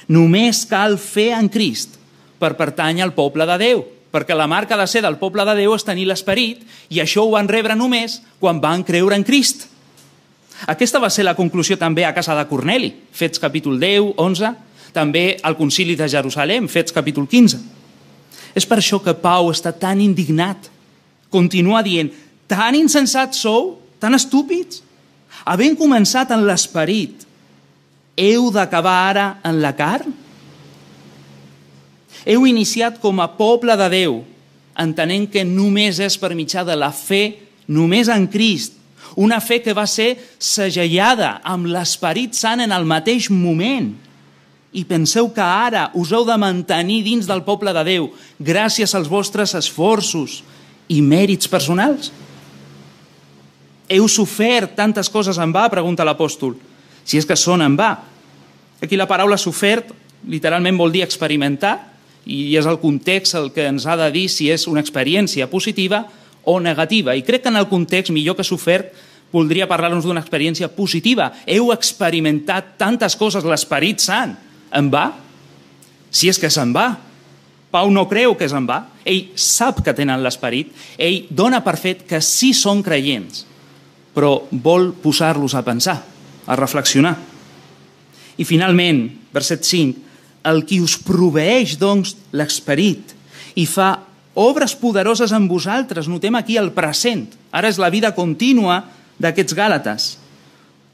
Només 0.07 0.65
cal 0.69 0.99
fer 1.01 1.31
en 1.37 1.49
Crist 1.49 1.97
per 2.39 2.55
pertànyer 2.59 3.05
al 3.05 3.15
poble 3.15 3.47
de 3.49 3.57
Déu, 3.61 3.83
perquè 4.13 4.35
la 4.37 4.47
marca 4.47 4.77
de 4.77 4.85
ser 4.87 5.01
del 5.03 5.17
poble 5.19 5.45
de 5.47 5.55
Déu 5.57 5.73
és 5.75 5.85
tenir 5.85 6.05
l'esperit 6.07 6.61
i 6.93 7.01
això 7.01 7.25
ho 7.25 7.33
van 7.33 7.49
rebre 7.49 7.75
només 7.75 8.21
quan 8.39 8.61
van 8.63 8.85
creure 8.85 9.17
en 9.17 9.25
Crist. 9.27 9.67
Aquesta 10.71 11.01
va 11.03 11.09
ser 11.11 11.25
la 11.25 11.35
conclusió 11.35 11.75
també 11.77 12.05
a 12.05 12.13
casa 12.15 12.35
de 12.37 12.45
Corneli, 12.47 12.93
Fets 13.11 13.41
capítol 13.41 13.79
10, 13.81 14.13
11, 14.21 14.53
també 14.95 15.35
al 15.43 15.57
concili 15.59 15.97
de 15.99 16.07
Jerusalem, 16.07 16.69
Fets 16.71 16.95
capítol 16.95 17.27
15. 17.27 17.59
És 18.55 18.63
per 18.63 18.79
això 18.79 19.01
que 19.03 19.17
Pau 19.19 19.49
està 19.51 19.73
tan 19.75 19.99
indignat. 19.99 20.69
Continua 21.33 21.83
dient, 21.83 22.13
tan 22.47 22.77
insensats 22.79 23.41
sou, 23.43 23.73
tan 23.99 24.15
estúpids, 24.15 24.79
havent 25.43 25.75
començat 25.75 26.31
en 26.31 26.45
l'esperit, 26.47 27.24
heu 28.17 28.49
d'acabar 28.51 28.95
ara 29.11 29.25
en 29.43 29.59
la 29.61 29.73
carn? 29.75 30.13
Heu 32.25 32.47
iniciat 32.47 32.97
com 33.03 33.19
a 33.21 33.27
poble 33.37 33.75
de 33.77 33.89
Déu, 33.91 34.15
entenent 34.81 35.27
que 35.29 35.43
només 35.45 35.99
és 36.01 36.17
per 36.17 36.33
mitjà 36.33 36.63
de 36.65 36.75
la 36.75 36.89
fe, 36.95 37.37
només 37.67 38.09
en 38.09 38.25
Crist, 38.31 38.73
una 39.15 39.39
fe 39.39 39.61
que 39.63 39.75
va 39.75 39.85
ser 39.87 40.15
segellada 40.41 41.39
amb 41.45 41.69
l'Esperit 41.69 42.35
Sant 42.35 42.63
en 42.63 42.73
el 42.73 42.87
mateix 42.87 43.29
moment. 43.29 43.93
I 44.75 44.83
penseu 44.83 45.29
que 45.31 45.43
ara 45.43 45.87
us 45.95 46.11
heu 46.11 46.25
de 46.27 46.35
mantenir 46.35 47.03
dins 47.05 47.29
del 47.29 47.45
poble 47.45 47.71
de 47.75 47.83
Déu 47.87 48.09
gràcies 48.41 48.91
als 48.97 49.07
vostres 49.07 49.53
esforços 49.55 50.41
i 50.91 50.99
mèrits 51.01 51.47
personals? 51.47 52.11
Heu 53.87 54.09
sofert 54.09 54.73
tantes 54.75 55.07
coses 55.13 55.37
en 55.37 55.53
va? 55.53 55.69
Pregunta 55.71 56.03
l'apòstol 56.03 56.57
si 57.05 57.21
és 57.21 57.27
que 57.29 57.37
són 57.37 57.61
en 57.61 57.77
va. 57.77 57.93
Aquí 58.81 58.97
la 58.97 59.07
paraula 59.07 59.37
sofert 59.37 59.93
literalment 60.27 60.77
vol 60.77 60.93
dir 60.93 61.05
experimentar 61.05 61.77
i 62.25 62.55
és 62.57 62.65
el 62.65 62.79
context 62.81 63.37
el 63.37 63.51
que 63.53 63.67
ens 63.69 63.85
ha 63.85 63.95
de 63.99 64.09
dir 64.13 64.25
si 64.33 64.49
és 64.49 64.65
una 64.67 64.81
experiència 64.81 65.47
positiva 65.51 66.03
o 66.45 66.57
negativa. 66.59 67.13
I 67.15 67.23
crec 67.25 67.45
que 67.45 67.53
en 67.53 67.61
el 67.61 67.69
context, 67.69 68.11
millor 68.13 68.37
que 68.37 68.45
sofert, 68.45 68.89
voldria 69.33 69.69
parlar-nos 69.69 70.05
d'una 70.05 70.23
experiència 70.23 70.69
positiva. 70.73 71.31
Heu 71.45 71.71
experimentat 71.73 72.75
tantes 72.81 73.17
coses, 73.17 73.45
l'Esperit 73.45 74.01
Sant. 74.01 74.33
En 74.73 74.89
va? 74.93 75.11
Si 76.09 76.29
és 76.29 76.41
que 76.41 76.49
se'n 76.49 76.73
va. 76.73 76.95
Pau 77.73 77.91
no 77.91 78.07
creu 78.09 78.33
que 78.37 78.49
se'n 78.49 78.65
va. 78.65 78.81
Ell 79.05 79.35
sap 79.37 79.83
que 79.85 79.93
tenen 79.93 80.23
l'Esperit. 80.23 80.73
Ell 80.97 81.25
dona 81.29 81.61
per 81.65 81.77
fet 81.77 82.05
que 82.09 82.21
sí 82.23 82.53
són 82.57 82.81
creients, 82.85 83.45
però 84.15 84.39
vol 84.49 84.93
posar-los 85.03 85.57
a 85.57 85.65
pensar 85.65 85.99
a 86.45 86.55
reflexionar. 86.57 87.15
I 88.37 88.43
finalment, 88.45 89.07
verset 89.33 89.63
5, 89.63 90.01
el 90.45 90.65
qui 90.67 90.81
us 90.83 90.97
proveeix, 91.01 91.77
doncs, 91.81 92.15
l'esperit 92.35 93.15
i 93.55 93.65
fa 93.65 93.95
obres 94.35 94.75
poderoses 94.77 95.31
en 95.33 95.47
vosaltres. 95.47 96.09
Notem 96.11 96.35
aquí 96.35 96.59
el 96.59 96.73
present. 96.75 97.25
Ara 97.55 97.71
és 97.71 97.79
la 97.81 97.89
vida 97.89 98.13
contínua 98.15 98.83
d'aquests 99.17 99.55
Gàlates. 99.55 100.07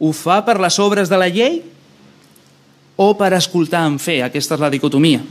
Ho 0.01 0.13
fa 0.15 0.39
per 0.45 0.59
les 0.61 0.77
obres 0.81 1.09
de 1.09 1.17
la 1.17 1.29
llei 1.29 1.59
o 3.01 3.11
per 3.17 3.33
escoltar 3.33 3.83
en 3.89 3.97
fe? 4.01 4.21
Aquesta 4.23 4.55
és 4.55 4.63
la 4.63 4.71
dicotomia. 4.73 5.21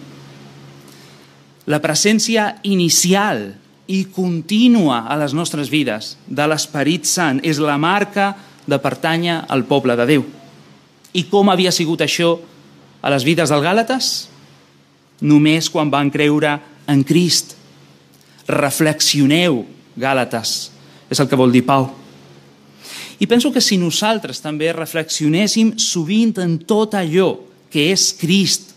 La 1.70 1.78
presència 1.78 2.56
inicial 2.66 3.52
i 3.90 4.04
contínua 4.10 5.04
a 5.10 5.16
les 5.18 5.34
nostres 5.34 5.70
vides 5.70 6.16
de 6.26 6.46
l'Esperit 6.50 7.06
Sant 7.06 7.40
és 7.46 7.58
la 7.62 7.78
marca 7.78 8.32
de 8.34 8.49
pertànyer 8.80 9.44
al 9.48 9.64
poble 9.64 9.96
de 9.96 10.06
Déu. 10.06 10.24
I 11.12 11.24
com 11.30 11.48
havia 11.50 11.72
sigut 11.72 12.02
això 12.04 12.36
a 13.00 13.10
les 13.10 13.24
vides 13.24 13.50
del 13.50 13.64
Gàlates? 13.64 14.10
Només 15.20 15.70
quan 15.70 15.90
van 15.90 16.10
creure 16.10 16.58
en 16.88 17.02
Crist. 17.04 17.56
Reflexioneu, 18.48 19.64
Gàlates, 19.96 20.70
és 21.10 21.20
el 21.20 21.28
que 21.28 21.38
vol 21.38 21.52
dir 21.52 21.64
Pau. 21.66 21.88
I 23.20 23.26
penso 23.28 23.52
que 23.52 23.60
si 23.60 23.76
nosaltres 23.76 24.40
també 24.40 24.70
reflexionéssim 24.72 25.74
sovint 25.76 26.38
en 26.40 26.56
tot 26.64 26.94
allò 26.96 27.34
que 27.70 27.90
és 27.92 28.10
Crist, 28.16 28.70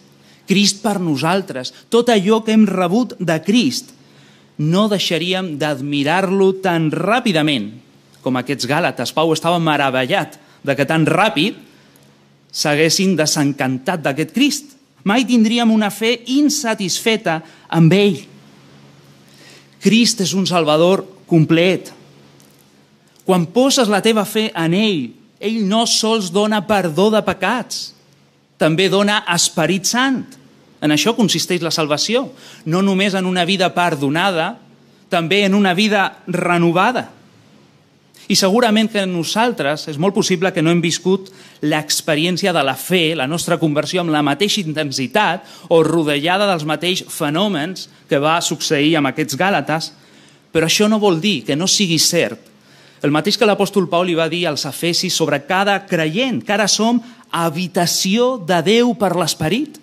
Crist 0.48 0.82
per 0.84 1.00
nosaltres, 1.00 1.72
tot 1.90 2.12
allò 2.12 2.42
que 2.44 2.52
hem 2.52 2.66
rebut 2.68 3.16
de 3.20 3.38
Crist, 3.46 3.94
no 4.60 4.90
deixaríem 4.92 5.56
d'admirar-lo 5.58 6.52
tan 6.62 6.92
ràpidament 6.92 7.83
com 8.24 8.40
aquests 8.40 8.68
gàlates. 8.70 9.14
Pau 9.14 9.34
estava 9.36 9.60
meravellat 9.60 10.40
de 10.64 10.76
que 10.76 10.88
tan 10.88 11.06
ràpid 11.06 11.60
s'haguessin 12.54 13.18
desencantat 13.20 14.04
d'aquest 14.06 14.32
Crist. 14.36 14.72
Mai 15.04 15.26
tindríem 15.28 15.72
una 15.74 15.90
fe 15.92 16.16
insatisfeta 16.32 17.42
amb 17.68 17.94
ell. 17.94 18.22
Crist 19.84 20.24
és 20.24 20.32
un 20.38 20.48
salvador 20.48 21.04
complet. 21.28 21.92
Quan 23.28 23.50
poses 23.52 23.92
la 23.92 24.00
teva 24.04 24.24
fe 24.28 24.50
en 24.56 24.76
ell, 24.78 25.10
ell 25.44 25.60
no 25.68 25.84
sols 25.88 26.30
dona 26.32 26.62
perdó 26.68 27.10
de 27.12 27.20
pecats, 27.26 27.90
també 28.60 28.88
dona 28.92 29.24
Esperit 29.34 29.88
Sant. 29.90 30.24
En 30.84 30.92
això 30.92 31.14
consisteix 31.16 31.64
la 31.64 31.72
salvació, 31.72 32.30
no 32.68 32.82
només 32.84 33.16
en 33.16 33.28
una 33.28 33.44
vida 33.48 33.70
perdonada, 33.76 34.54
també 35.12 35.44
en 35.48 35.56
una 35.56 35.74
vida 35.74 36.20
renovada. 36.28 37.10
I 38.32 38.38
segurament 38.40 38.88
que 38.88 39.04
nosaltres 39.10 39.90
és 39.92 39.98
molt 40.00 40.16
possible 40.16 40.54
que 40.56 40.62
no 40.64 40.72
hem 40.72 40.80
viscut 40.84 41.28
l'experiència 41.68 42.54
de 42.56 42.64
la 42.64 42.76
fe, 42.80 43.12
la 43.20 43.28
nostra 43.28 43.58
conversió 43.60 44.00
amb 44.02 44.14
la 44.14 44.24
mateixa 44.24 44.62
intensitat 44.64 45.44
o 45.68 45.82
rodellada 45.84 46.48
dels 46.48 46.64
mateixos 46.64 47.12
fenòmens 47.12 47.90
que 48.08 48.22
va 48.24 48.40
succeir 48.42 48.96
amb 48.96 49.12
aquests 49.12 49.36
gàlates, 49.40 49.92
però 50.56 50.70
això 50.70 50.88
no 50.88 51.02
vol 51.04 51.20
dir 51.20 51.42
que 51.44 51.58
no 51.60 51.68
sigui 51.68 52.00
cert. 52.00 52.40
El 53.04 53.12
mateix 53.12 53.36
que 53.36 53.48
l'apòstol 53.48 53.90
Pau 53.92 54.06
li 54.08 54.16
va 54.16 54.30
dir 54.32 54.46
als 54.48 54.64
efesis 54.70 55.12
sobre 55.12 55.42
cada 55.44 55.82
creient, 55.84 56.40
que 56.46 56.56
ara 56.56 56.70
som 56.72 57.02
habitació 57.36 58.38
de 58.40 58.62
Déu 58.64 58.94
per 58.96 59.18
l'esperit. 59.20 59.76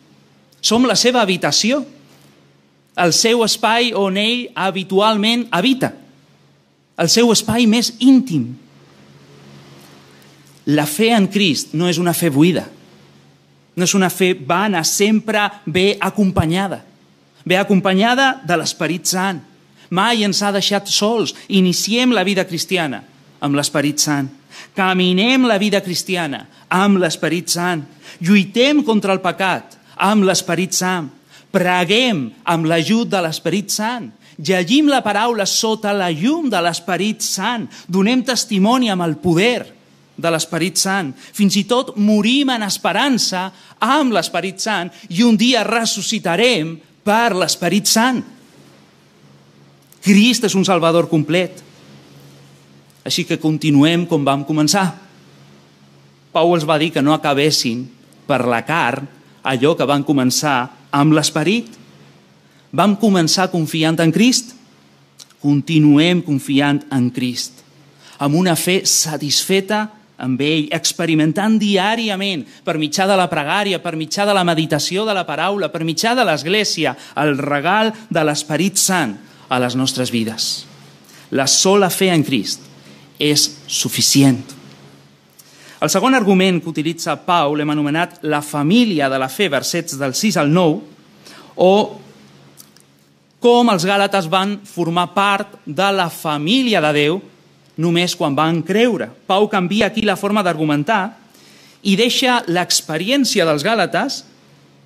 Som 0.64 0.88
la 0.88 0.97
seva 0.97 1.20
habitació, 1.20 1.82
el 2.97 3.12
seu 3.12 3.44
espai 3.44 3.92
on 3.97 4.16
ell 4.16 4.47
habitualment 4.56 5.50
habita 5.52 5.92
el 7.00 7.09
seu 7.09 7.30
espai 7.33 7.66
més 7.71 7.95
íntim. 8.04 8.50
La 10.71 10.85
fe 10.87 11.11
en 11.16 11.26
Crist 11.33 11.73
no 11.75 11.88
és 11.88 11.99
una 11.99 12.12
fe 12.14 12.28
buida, 12.30 12.66
no 13.75 13.87
és 13.87 13.95
una 13.97 14.11
fe 14.12 14.35
vana, 14.35 14.85
sempre 14.85 15.47
ve 15.64 15.95
acompanyada. 16.00 16.83
Ve 17.49 17.57
acompanyada 17.57 18.35
de 18.45 18.59
l'Esperit 18.61 19.09
Sant. 19.09 19.40
Mai 19.90 20.23
ens 20.26 20.42
ha 20.45 20.52
deixat 20.52 20.90
sols. 20.92 21.33
Iniciem 21.49 22.12
la 22.12 22.23
vida 22.26 22.45
cristiana 22.45 23.00
amb 23.40 23.57
l'Esperit 23.57 24.02
Sant. 24.02 24.28
Caminem 24.76 25.49
la 25.49 25.57
vida 25.59 25.80
cristiana 25.80 26.45
amb 26.69 27.00
l'Esperit 27.00 27.49
Sant. 27.49 27.87
Lluitem 28.21 28.85
contra 28.85 29.16
el 29.16 29.25
pecat 29.25 29.78
amb 29.97 30.28
l'Esperit 30.28 30.76
Sant. 30.76 31.09
Preguem 31.50 32.28
amb 32.45 32.69
l'ajut 32.69 33.09
de 33.11 33.25
l'Esperit 33.25 33.73
Sant 33.73 34.11
llegim 34.40 34.88
la 34.88 35.02
paraula 35.04 35.47
sota 35.47 35.92
la 35.97 36.11
llum 36.11 36.49
de 36.50 36.61
l'Esperit 36.64 37.23
Sant, 37.25 37.68
donem 37.88 38.25
testimoni 38.25 38.90
amb 38.90 39.04
el 39.06 39.18
poder 39.20 39.80
de 40.20 40.32
l'Esperit 40.32 40.78
Sant. 40.80 41.12
Fins 41.14 41.56
i 41.56 41.64
tot 41.68 41.94
morim 41.97 42.52
en 42.52 42.64
esperança 42.66 43.49
amb 43.80 44.14
l'Esperit 44.14 44.61
Sant 44.62 44.92
i 45.09 45.25
un 45.25 45.38
dia 45.40 45.64
ressuscitarem 45.66 46.76
per 47.04 47.32
l'Esperit 47.37 47.88
Sant. 47.88 48.20
Crist 50.00 50.47
és 50.49 50.56
un 50.56 50.64
salvador 50.64 51.09
complet. 51.11 51.61
Així 53.04 53.25
que 53.28 53.40
continuem 53.40 54.06
com 54.09 54.25
vam 54.25 54.44
començar. 54.49 54.87
Pau 56.30 56.54
els 56.54 56.66
va 56.68 56.78
dir 56.78 56.92
que 56.94 57.02
no 57.02 57.16
acabessin 57.16 57.82
per 58.28 58.44
la 58.47 58.62
carn 58.62 59.09
allò 59.42 59.75
que 59.76 59.88
van 59.88 60.04
començar 60.06 60.59
amb 60.94 61.16
l'esperit. 61.16 61.80
Vam 62.73 62.95
començar 63.00 63.49
confiant 63.50 63.99
en 64.03 64.12
Crist, 64.15 64.55
continuem 65.43 66.21
confiant 66.23 66.85
en 66.95 67.09
Crist, 67.11 67.65
amb 68.23 68.37
una 68.39 68.55
fe 68.55 68.83
satisfeta 68.87 69.89
amb 70.21 70.41
ell, 70.45 70.69
experimentant 70.77 71.57
diàriament 71.59 72.45
per 72.65 72.77
mitjà 72.79 73.07
de 73.09 73.17
la 73.17 73.27
pregària, 73.33 73.81
per 73.83 73.97
mitjà 73.97 74.27
de 74.29 74.35
la 74.37 74.45
meditació 74.45 75.07
de 75.09 75.17
la 75.17 75.25
paraula, 75.27 75.71
per 75.73 75.83
mitjà 75.89 76.15
de 76.15 76.27
l'Església, 76.29 76.95
el 77.17 77.39
regal 77.41 77.93
de 78.12 78.25
l'Esperit 78.25 78.79
Sant 78.79 79.17
a 79.49 79.59
les 79.59 79.77
nostres 79.77 80.12
vides. 80.12 80.50
La 81.33 81.47
sola 81.49 81.91
fe 81.91 82.11
en 82.12 82.25
Crist 82.27 82.67
és 83.19 83.47
suficient. 83.67 84.41
El 85.81 85.89
segon 85.89 86.15
argument 86.15 86.61
que 86.61 86.69
utilitza 86.69 87.17
Pau 87.25 87.55
l'hem 87.57 87.73
anomenat 87.73 88.21
la 88.29 88.43
família 88.45 89.09
de 89.09 89.19
la 89.19 89.31
fe, 89.33 89.49
versets 89.49 89.97
del 89.99 90.12
6 90.15 90.37
al 90.43 90.53
9, 90.53 90.81
o 91.57 91.73
com 93.40 93.73
els 93.73 93.87
gàlates 93.88 94.28
van 94.28 94.59
formar 94.68 95.09
part 95.16 95.56
de 95.64 95.88
la 95.97 96.11
família 96.12 96.82
de 96.85 96.92
Déu 96.94 97.20
només 97.80 98.14
quan 98.16 98.37
van 98.37 98.61
creure. 98.62 99.09
Pau 99.26 99.49
canvia 99.49 99.88
aquí 99.88 100.04
la 100.04 100.18
forma 100.20 100.44
d'argumentar 100.44 101.16
i 101.88 101.97
deixa 101.97 102.42
l'experiència 102.52 103.47
dels 103.49 103.64
gàlates 103.64 104.20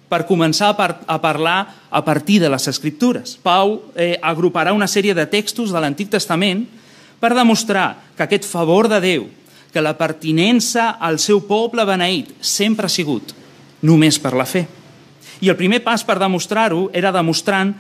per 0.09 0.23
començar 0.29 0.71
a, 0.71 0.77
par 0.79 1.01
a 1.11 1.19
parlar 1.19 1.59
a 1.91 2.03
partir 2.07 2.39
de 2.39 2.51
les 2.53 2.69
Escriptures. 2.71 3.35
Pau 3.43 3.81
eh, 3.97 4.15
agruparà 4.23 4.73
una 4.73 4.87
sèrie 4.87 5.17
de 5.17 5.27
textos 5.27 5.75
de 5.75 5.83
l'Antic 5.83 6.13
Testament 6.13 6.63
per 7.19 7.33
demostrar 7.35 7.97
que 8.15 8.23
aquest 8.23 8.47
favor 8.47 8.87
de 8.87 9.01
Déu, 9.03 9.27
que 9.75 9.83
la 9.83 9.97
pertinença 9.99 10.93
al 11.03 11.19
seu 11.19 11.43
poble 11.49 11.83
beneït 11.89 12.31
sempre 12.39 12.87
ha 12.87 12.93
sigut 12.93 13.35
només 13.83 14.21
per 14.23 14.37
la 14.39 14.47
fe. 14.47 14.69
I 15.43 15.51
el 15.51 15.59
primer 15.59 15.83
pas 15.83 16.05
per 16.07 16.15
demostrar-ho 16.21 16.87
era 16.95 17.11
demostrant 17.13 17.75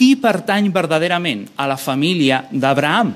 qui 0.00 0.14
pertany 0.16 0.70
verdaderament 0.72 1.42
a 1.60 1.66
la 1.68 1.76
família 1.76 2.38
d'Abraham. 2.50 3.10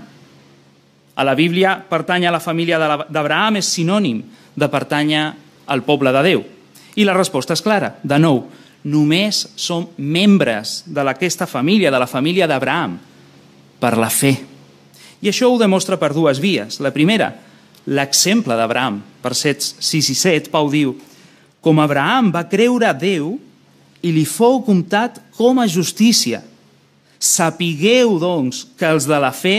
A 1.16 1.24
la 1.24 1.32
Bíblia, 1.34 1.78
pertany 1.80 2.26
a 2.28 2.34
la 2.34 2.42
família 2.44 2.76
d'Abraham 3.08 3.56
és 3.56 3.70
sinònim 3.72 4.18
de 4.52 4.68
pertànyer 4.68 5.22
al 5.64 5.82
poble 5.88 6.12
de 6.12 6.22
Déu. 6.28 6.44
I 7.00 7.08
la 7.08 7.16
resposta 7.16 7.56
és 7.56 7.64
clara. 7.64 7.94
De 8.04 8.20
nou, 8.20 8.42
només 8.84 9.46
som 9.56 9.88
membres 9.96 10.82
d'aquesta 10.84 11.48
família, 11.48 11.88
de 11.88 12.04
la 12.04 12.10
família 12.10 12.44
d'Abraham, 12.44 13.00
per 13.80 13.96
la 13.96 14.12
fe. 14.12 14.36
I 15.24 15.32
això 15.32 15.48
ho 15.48 15.56
demostra 15.56 15.96
per 15.96 16.12
dues 16.12 16.36
vies. 16.36 16.82
La 16.84 16.92
primera, 16.92 17.32
l'exemple 17.86 18.60
d'Abraham. 18.60 19.00
Versets 19.24 19.78
6 19.80 20.12
i 20.12 20.22
7, 20.26 20.52
Pau 20.52 20.68
diu, 20.68 20.98
com 21.64 21.80
Abraham 21.80 22.28
va 22.28 22.44
creure 22.44 22.92
a 22.92 22.92
Déu 22.92 23.38
i 24.04 24.12
li 24.12 24.28
fou 24.28 24.60
comptat 24.66 25.22
com 25.32 25.64
a 25.64 25.64
justícia– 25.64 26.44
Sapigueu, 27.24 28.18
doncs, 28.20 28.66
que 28.76 28.90
els 28.92 29.06
de 29.08 29.16
la 29.22 29.32
fe, 29.32 29.56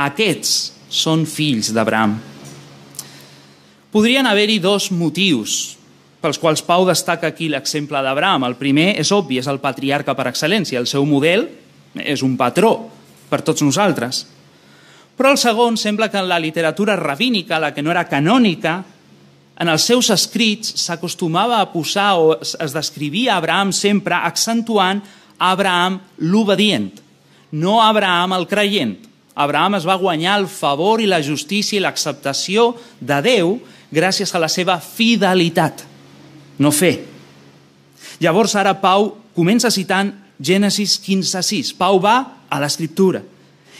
aquests 0.00 0.54
són 0.88 1.26
fills 1.28 1.68
d'Abraham. 1.76 2.16
Podrien 3.92 4.28
haver-hi 4.28 4.58
dos 4.60 4.88
motius 4.92 5.76
pels 6.24 6.40
quals 6.40 6.62
Pau 6.64 6.86
destaca 6.88 7.28
aquí 7.30 7.50
l'exemple 7.52 8.00
d'Abraham. 8.02 8.48
El 8.48 8.56
primer 8.58 8.94
és 9.00 9.12
obvi, 9.14 9.38
és 9.38 9.48
el 9.50 9.60
patriarca 9.62 10.16
per 10.16 10.30
excel·lència. 10.30 10.80
El 10.80 10.88
seu 10.90 11.04
model 11.06 11.46
és 12.02 12.24
un 12.24 12.34
patró 12.36 12.72
per 13.30 13.42
tots 13.46 13.62
nosaltres. 13.62 14.24
Però 15.16 15.32
el 15.32 15.40
segon 15.40 15.78
sembla 15.80 16.10
que 16.12 16.20
en 16.20 16.28
la 16.28 16.40
literatura 16.40 16.96
rabínica, 16.96 17.60
la 17.60 17.72
que 17.72 17.84
no 17.84 17.92
era 17.92 18.08
canònica, 18.08 18.82
en 19.56 19.70
els 19.72 19.86
seus 19.88 20.10
escrits 20.12 20.74
s'acostumava 20.82 21.62
a 21.62 21.70
posar 21.72 22.10
o 22.20 22.34
es 22.42 22.74
descrivia 22.74 23.38
Abraham 23.38 23.72
sempre 23.72 24.18
accentuant 24.18 25.00
Abraham 25.38 26.00
l'obedient, 26.18 26.90
no 27.52 27.80
Abraham 27.82 28.32
el 28.36 28.46
creient. 28.48 28.96
Abraham 29.36 29.76
es 29.76 29.84
va 29.84 29.98
guanyar 30.00 30.38
el 30.40 30.46
favor 30.48 31.00
i 31.00 31.08
la 31.08 31.20
justícia 31.22 31.76
i 31.76 31.82
l'acceptació 31.84 32.70
de 33.00 33.20
Déu 33.24 33.58
gràcies 33.92 34.32
a 34.32 34.40
la 34.40 34.48
seva 34.48 34.78
fidelitat, 34.80 35.84
no 36.58 36.72
fe. 36.72 37.04
Llavors 38.20 38.56
ara 38.56 38.72
Pau 38.80 39.12
comença 39.36 39.70
citant 39.70 40.14
Gènesis 40.40 40.96
15.6. 41.04 41.74
Pau 41.76 42.00
va 42.00 42.16
a 42.48 42.60
l'escriptura 42.60 43.22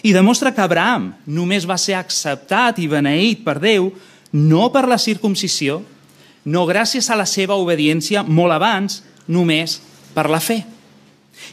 i 0.05 0.12
demostra 0.12 0.53
que 0.53 0.61
Abraham 0.61 1.14
només 1.27 1.64
va 1.66 1.79
ser 1.81 1.97
acceptat 1.97 2.79
i 2.79 2.88
beneït 2.90 3.40
per 3.47 3.57
Déu 3.62 3.90
no 4.37 4.69
per 4.73 4.85
la 4.88 5.01
circumcisió, 5.01 5.81
no 6.45 6.66
gràcies 6.69 7.09
a 7.11 7.16
la 7.16 7.27
seva 7.27 7.57
obediència 7.57 8.23
molt 8.23 8.53
abans, 8.53 9.01
només 9.27 9.81
per 10.14 10.29
la 10.31 10.40
fe. 10.40 10.61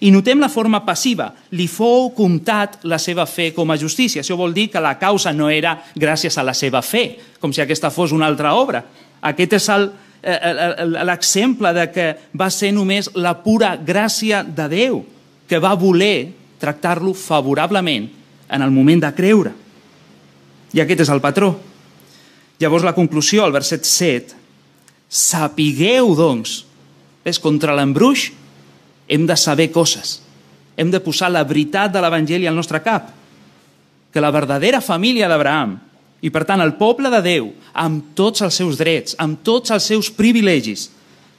I 0.01 0.11
notem 0.11 0.39
la 0.41 0.49
forma 0.49 0.81
passiva. 0.85 1.29
Li 1.53 1.67
fou 1.67 2.09
comptat 2.15 2.79
la 2.89 2.99
seva 3.01 3.25
fe 3.29 3.51
com 3.55 3.71
a 3.71 3.77
justícia. 3.77 4.23
Això 4.23 4.37
vol 4.39 4.53
dir 4.55 4.69
que 4.71 4.81
la 4.83 4.97
causa 4.99 5.33
no 5.35 5.49
era 5.51 5.75
gràcies 5.95 6.37
a 6.37 6.45
la 6.45 6.55
seva 6.57 6.81
fe, 6.81 7.19
com 7.39 7.53
si 7.53 7.61
aquesta 7.61 7.91
fos 7.93 8.11
una 8.15 8.27
altra 8.27 8.55
obra. 8.57 8.83
Aquest 9.23 9.57
és 9.59 9.69
l'exemple 11.03 11.73
de 11.75 11.87
que 11.91 12.07
va 12.39 12.49
ser 12.51 12.71
només 12.75 13.11
la 13.15 13.35
pura 13.43 13.75
gràcia 13.77 14.43
de 14.43 14.69
Déu 14.71 15.03
que 15.47 15.59
va 15.59 15.75
voler 15.75 16.31
tractar-lo 16.59 17.13
favorablement 17.13 18.07
en 18.49 18.61
el 18.61 18.71
moment 18.71 19.03
de 19.03 19.11
creure. 19.13 19.51
I 20.73 20.81
aquest 20.81 21.03
és 21.05 21.11
el 21.11 21.21
patró. 21.21 21.53
Llavors 22.59 22.85
la 22.85 22.95
conclusió, 22.95 23.43
al 23.43 23.51
verset 23.51 23.83
7, 23.85 24.37
sapigueu, 25.09 26.13
doncs, 26.15 26.63
és 27.27 27.39
contra 27.39 27.75
l'embruix 27.75 28.31
hem 29.13 29.27
de 29.29 29.37
saber 29.37 29.69
coses. 29.71 30.21
Hem 30.75 30.89
de 30.89 31.01
posar 31.03 31.29
la 31.29 31.43
veritat 31.45 31.91
de 31.93 32.01
l'Evangeli 32.01 32.47
al 32.49 32.57
nostre 32.57 32.81
cap. 32.81 33.11
Que 34.09 34.21
la 34.21 34.31
verdadera 34.33 34.81
família 34.81 35.29
d'Abraham, 35.29 35.75
i 36.25 36.31
per 36.33 36.45
tant 36.49 36.63
el 36.63 36.73
poble 36.79 37.11
de 37.13 37.19
Déu, 37.21 37.51
amb 37.77 38.15
tots 38.17 38.41
els 38.41 38.57
seus 38.57 38.79
drets, 38.79 39.13
amb 39.21 39.43
tots 39.45 39.73
els 39.75 39.85
seus 39.85 40.09
privilegis, 40.09 40.87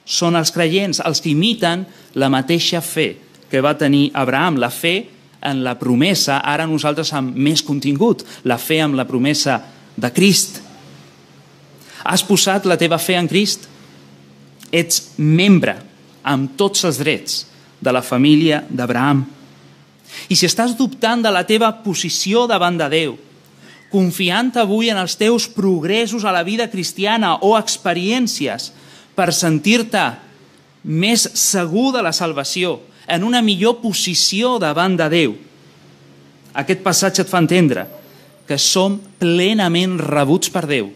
són 0.05 0.37
els 0.39 0.53
creients, 0.55 1.01
els 1.03 1.23
que 1.25 1.33
imiten 1.33 1.83
la 2.15 2.29
mateixa 2.31 2.83
fe 2.85 3.17
que 3.51 3.63
va 3.65 3.73
tenir 3.79 4.11
Abraham, 4.15 4.61
la 4.61 4.71
fe 4.71 5.09
en 5.45 5.63
la 5.65 5.75
promesa, 5.79 6.43
ara 6.45 6.67
nosaltres 6.69 7.11
amb 7.17 7.35
més 7.35 7.63
contingut, 7.63 8.23
la 8.45 8.59
fe 8.59 8.79
amb 8.85 8.95
la 8.95 9.07
promesa 9.09 9.57
de 9.97 10.11
Crist. 10.15 10.61
Has 12.05 12.23
posat 12.27 12.69
la 12.69 12.79
teva 12.79 13.01
fe 13.03 13.17
en 13.19 13.27
Crist? 13.31 13.67
Ets 14.71 15.17
membre 15.19 15.75
amb 16.23 16.55
tots 16.61 16.85
els 16.87 17.01
drets 17.03 17.43
de 17.85 17.93
la 17.93 18.03
família 18.03 18.63
d'Abraham. 18.69 19.23
I 20.33 20.35
si 20.37 20.49
estàs 20.49 20.73
dubtant 20.79 21.23
de 21.25 21.33
la 21.33 21.45
teva 21.45 21.71
posició 21.85 22.47
davant 22.49 22.79
de 22.81 22.89
Déu, 22.89 23.15
confiant 23.93 24.51
avui 24.59 24.91
en 24.91 24.99
els 24.99 25.15
teus 25.21 25.47
progressos 25.53 26.25
a 26.25 26.33
la 26.35 26.43
vida 26.43 26.67
cristiana 26.73 27.37
o 27.47 27.55
experiències 27.59 28.73
per 29.15 29.31
sentir-te 29.37 30.07
més 30.85 31.29
segur 31.39 31.93
de 31.95 32.03
la 32.03 32.13
salvació, 32.13 32.81
en 33.07 33.25
una 33.25 33.43
millor 33.45 33.79
posició 33.83 34.57
davant 34.59 34.97
de 34.97 35.09
Déu, 35.13 35.35
aquest 36.55 36.81
passatge 36.85 37.25
et 37.25 37.31
fa 37.31 37.43
entendre 37.43 37.85
que 38.49 38.57
som 38.61 38.97
plenament 39.21 39.99
rebuts 40.01 40.53
per 40.53 40.65
Déu, 40.71 40.91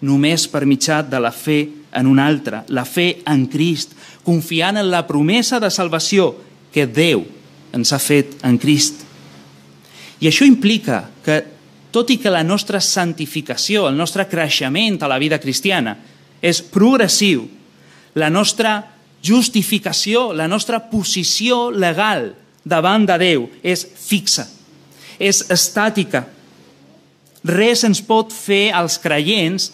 només 0.00 0.46
per 0.48 0.64
mitjà 0.68 1.00
de 1.04 1.20
la 1.20 1.32
fe 1.34 1.66
en 1.92 2.06
un 2.06 2.18
altre, 2.18 2.62
la 2.68 2.84
fe 2.84 3.22
en 3.26 3.46
Crist, 3.50 3.94
confiant 4.24 4.78
en 4.78 4.90
la 4.90 5.06
promesa 5.06 5.60
de 5.60 5.70
salvació 5.70 6.32
que 6.72 6.86
Déu 6.86 7.24
ens 7.74 7.92
ha 7.92 7.98
fet 8.02 8.36
en 8.46 8.58
Crist. 8.58 9.02
I 10.20 10.28
això 10.28 10.46
implica 10.46 11.02
que, 11.24 11.40
tot 11.90 12.10
i 12.12 12.18
que 12.22 12.30
la 12.30 12.44
nostra 12.46 12.80
santificació, 12.80 13.88
el 13.88 13.96
nostre 13.98 14.28
creixement 14.30 15.00
a 15.02 15.10
la 15.10 15.18
vida 15.18 15.40
cristiana 15.42 15.96
és 16.40 16.62
progressiu, 16.62 17.46
la 18.14 18.30
nostra 18.30 18.78
justificació, 19.22 20.30
la 20.32 20.48
nostra 20.48 20.80
posició 20.90 21.68
legal 21.70 22.32
davant 22.64 23.06
de 23.08 23.16
Déu 23.20 23.48
és 23.62 23.84
fixa, 23.84 24.46
és 25.18 25.42
estàtica. 25.50 26.26
Res 27.44 27.84
ens 27.88 28.02
pot 28.04 28.32
fer 28.32 28.70
als 28.76 28.98
creients 29.00 29.70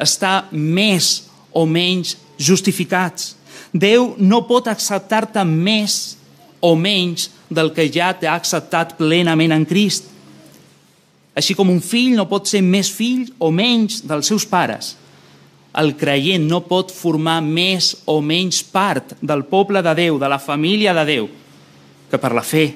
estar 0.00 0.48
més 0.52 1.31
o 1.52 1.66
menys 1.66 2.16
justificats. 2.38 3.36
Déu 3.72 4.12
no 4.18 4.42
pot 4.48 4.68
acceptar-te 4.68 5.44
més 5.48 6.16
o 6.62 6.74
menys 6.76 7.30
del 7.50 7.72
que 7.74 7.88
ja 7.92 8.12
t'ha 8.14 8.34
acceptat 8.36 8.96
plenament 8.98 9.54
en 9.54 9.64
Crist. 9.68 10.08
Així 11.36 11.56
com 11.56 11.70
un 11.72 11.80
fill 11.80 12.16
no 12.16 12.28
pot 12.28 12.48
ser 12.48 12.60
més 12.64 12.90
fill 12.92 13.24
o 13.40 13.50
menys 13.50 14.02
dels 14.04 14.28
seus 14.28 14.44
pares, 14.48 14.94
el 15.80 15.94
creient 15.96 16.44
no 16.44 16.60
pot 16.68 16.92
formar 16.92 17.38
més 17.40 17.94
o 18.04 18.18
menys 18.20 18.60
part 18.62 19.14
del 19.24 19.46
poble 19.48 19.80
de 19.80 19.94
Déu, 19.96 20.18
de 20.20 20.28
la 20.28 20.38
família 20.38 20.92
de 20.92 21.04
Déu, 21.08 21.28
que 22.10 22.20
per 22.20 22.34
la 22.36 22.44
fe. 22.44 22.66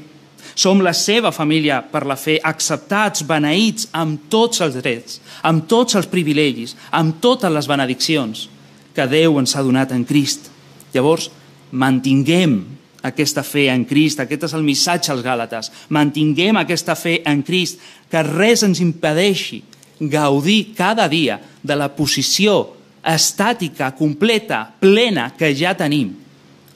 Som 0.57 0.81
la 0.81 0.95
seva 0.97 1.29
família 1.37 1.83
per 1.85 2.07
la 2.09 2.17
fe, 2.17 2.39
acceptats, 2.41 3.27
beneïts 3.29 3.91
amb 3.93 4.31
tots 4.33 4.63
els 4.65 4.79
drets, 4.81 5.21
amb 5.45 5.67
tots 5.69 5.99
els 6.01 6.09
privilegis, 6.09 6.73
amb 6.97 7.21
totes 7.21 7.53
les 7.53 7.69
benediccions 7.69 8.47
que 8.97 9.07
Déu 9.11 9.39
ens 9.41 9.55
ha 9.57 9.65
donat 9.65 9.93
en 9.93 10.05
Crist. 10.09 10.49
Llavors, 10.95 11.29
mantinguem 11.77 12.59
aquesta 13.07 13.45
fe 13.47 13.69
en 13.71 13.85
Crist, 13.87 14.21
aquest 14.23 14.49
és 14.49 14.57
el 14.57 14.65
missatge 14.67 15.13
als 15.13 15.25
Gàlates, 15.25 15.71
mantinguem 15.95 16.59
aquesta 16.59 16.97
fe 16.99 17.21
en 17.29 17.45
Crist, 17.47 17.79
que 18.11 18.23
res 18.27 18.65
ens 18.67 18.81
impedeixi 18.83 19.63
gaudir 20.01 20.75
cada 20.77 21.07
dia 21.09 21.39
de 21.63 21.77
la 21.77 21.89
posició 21.95 22.77
estàtica, 23.07 23.93
completa, 23.95 24.65
plena 24.81 25.31
que 25.39 25.53
ja 25.55 25.77
tenim 25.79 26.11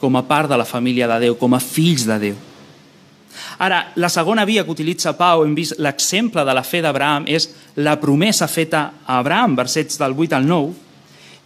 com 0.00 0.16
a 0.16 0.24
part 0.24 0.48
de 0.48 0.56
la 0.56 0.64
família 0.64 1.08
de 1.10 1.18
Déu, 1.26 1.36
com 1.36 1.54
a 1.54 1.60
fills 1.60 2.06
de 2.08 2.16
Déu. 2.22 2.36
Ara, 3.60 3.92
la 4.00 4.08
segona 4.08 4.46
via 4.48 4.64
que 4.64 4.72
utilitza 4.72 5.12
Pau, 5.16 5.44
hem 5.44 5.52
vist 5.54 5.76
l'exemple 5.78 6.44
de 6.46 6.54
la 6.56 6.64
fe 6.64 6.80
d'Abraham, 6.80 7.26
és 7.28 7.50
la 7.76 7.98
promesa 8.00 8.48
feta 8.48 8.86
a 9.04 9.18
Abraham, 9.20 9.58
versets 9.58 10.00
del 10.00 10.16
8 10.16 10.38
al 10.38 10.48
9, 10.48 10.72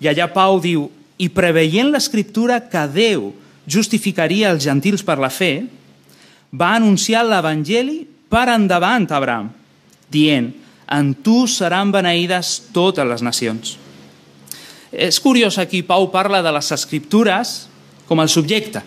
i 0.05 0.11
allà 0.11 0.29
Pau 0.29 0.59
diu, 0.61 0.91
i 1.17 1.31
preveient 1.33 1.89
l'escriptura 1.95 2.59
que 2.69 2.83
Déu 2.93 3.31
justificaria 3.65 4.51
els 4.53 4.67
gentils 4.67 5.05
per 5.07 5.17
la 5.17 5.31
fe, 5.33 5.65
va 6.53 6.75
anunciar 6.77 7.25
l'Evangeli 7.25 8.03
per 8.29 8.51
endavant 8.53 9.09
a 9.09 9.17
Abraham, 9.17 9.49
dient, 10.13 10.51
en 10.93 11.15
tu 11.25 11.47
seran 11.49 11.89
beneïdes 11.95 12.59
totes 12.77 13.09
les 13.09 13.25
nacions. 13.25 13.79
És 14.93 15.19
curiós 15.19 15.57
aquí, 15.59 15.81
Pau 15.83 16.11
parla 16.13 16.43
de 16.45 16.53
les 16.53 16.71
escriptures 16.77 17.55
com 18.07 18.21
el 18.21 18.29
subjecte. 18.29 18.85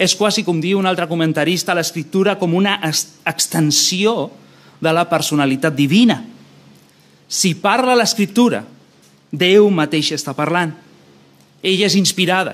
És 0.00 0.16
quasi, 0.18 0.42
com 0.42 0.58
diu 0.58 0.80
un 0.80 0.88
altre 0.88 1.06
comentarista, 1.06 1.76
l'escriptura 1.76 2.38
com 2.40 2.56
una 2.56 2.78
extensió 2.82 4.32
de 4.82 4.90
la 4.96 5.04
personalitat 5.06 5.76
divina. 5.76 6.22
Si 7.28 7.52
parla 7.54 7.94
l'escriptura, 7.94 8.64
Déu 9.32 9.70
mateix 9.72 10.12
està 10.12 10.34
parlant. 10.36 10.74
Ella 11.64 11.86
és 11.88 11.96
inspirada, 11.96 12.52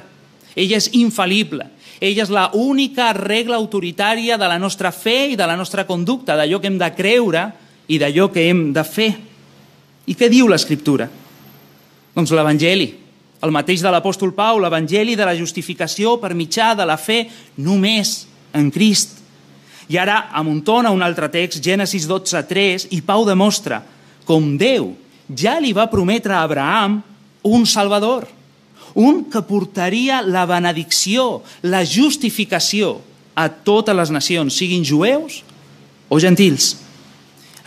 ella 0.55 0.79
és 0.79 0.87
infal·lible, 0.95 1.67
ella 1.99 2.23
és 2.23 2.31
la 2.31 2.47
única 2.55 3.11
regla 3.17 3.57
autoritària 3.59 4.37
de 4.38 4.47
la 4.47 4.59
nostra 4.62 4.93
fe 4.95 5.33
i 5.33 5.37
de 5.37 5.47
la 5.49 5.57
nostra 5.59 5.87
conducta, 5.88 6.37
d'allò 6.38 6.61
que 6.61 6.71
hem 6.71 6.79
de 6.79 6.91
creure 6.95 7.49
i 7.88 7.99
d'allò 7.99 8.29
que 8.31 8.47
hem 8.47 8.69
de 8.77 8.85
fer. 8.87 9.11
I 10.07 10.14
què 10.14 10.29
diu 10.31 10.47
l'Escriptura? 10.49 11.09
Doncs 12.14 12.31
l'Evangeli, 12.37 12.88
el 13.43 13.55
mateix 13.55 13.83
de 13.83 13.91
l'apòstol 13.91 14.33
Pau, 14.37 14.61
l'Evangeli 14.62 15.17
de 15.19 15.27
la 15.27 15.37
justificació 15.38 16.17
per 16.23 16.37
mitjà 16.38 16.75
de 16.79 16.87
la 16.87 16.99
fe 17.01 17.25
només 17.57 18.27
en 18.55 18.71
Crist. 18.71 19.17
I 19.88 19.99
ara 19.99 20.29
amuntona 20.37 20.93
un 20.95 21.03
altre 21.03 21.31
text, 21.33 21.62
Gènesis 21.64 22.07
12.3, 22.07 22.91
i 22.95 23.03
Pau 23.03 23.25
demostra 23.27 23.83
com 24.29 24.55
Déu 24.61 24.93
ja 25.29 25.59
li 25.61 25.75
va 25.77 25.91
prometre 25.91 26.35
a 26.35 26.43
Abraham 26.43 27.01
un 27.43 27.67
Salvador, 27.67 28.27
un 28.95 29.25
que 29.31 29.43
portaria 29.47 30.23
la 30.23 30.47
benedicció, 30.49 31.43
la 31.62 31.85
justificació 31.85 32.99
a 33.38 33.49
totes 33.49 33.95
les 33.95 34.11
nacions, 34.11 34.57
siguin 34.57 34.85
jueus 34.85 35.43
o 36.09 36.19
gentils. 36.19 36.75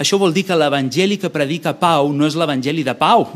Això 0.02 0.18
vol 0.18 0.34
dir 0.34 0.44
que 0.48 0.58
l'evangeli 0.58 1.20
que 1.22 1.30
predica 1.30 1.76
Pau 1.78 2.12
no 2.12 2.26
és 2.28 2.36
l'evangeli 2.36 2.84
de 2.84 2.96
Pau. 2.98 3.28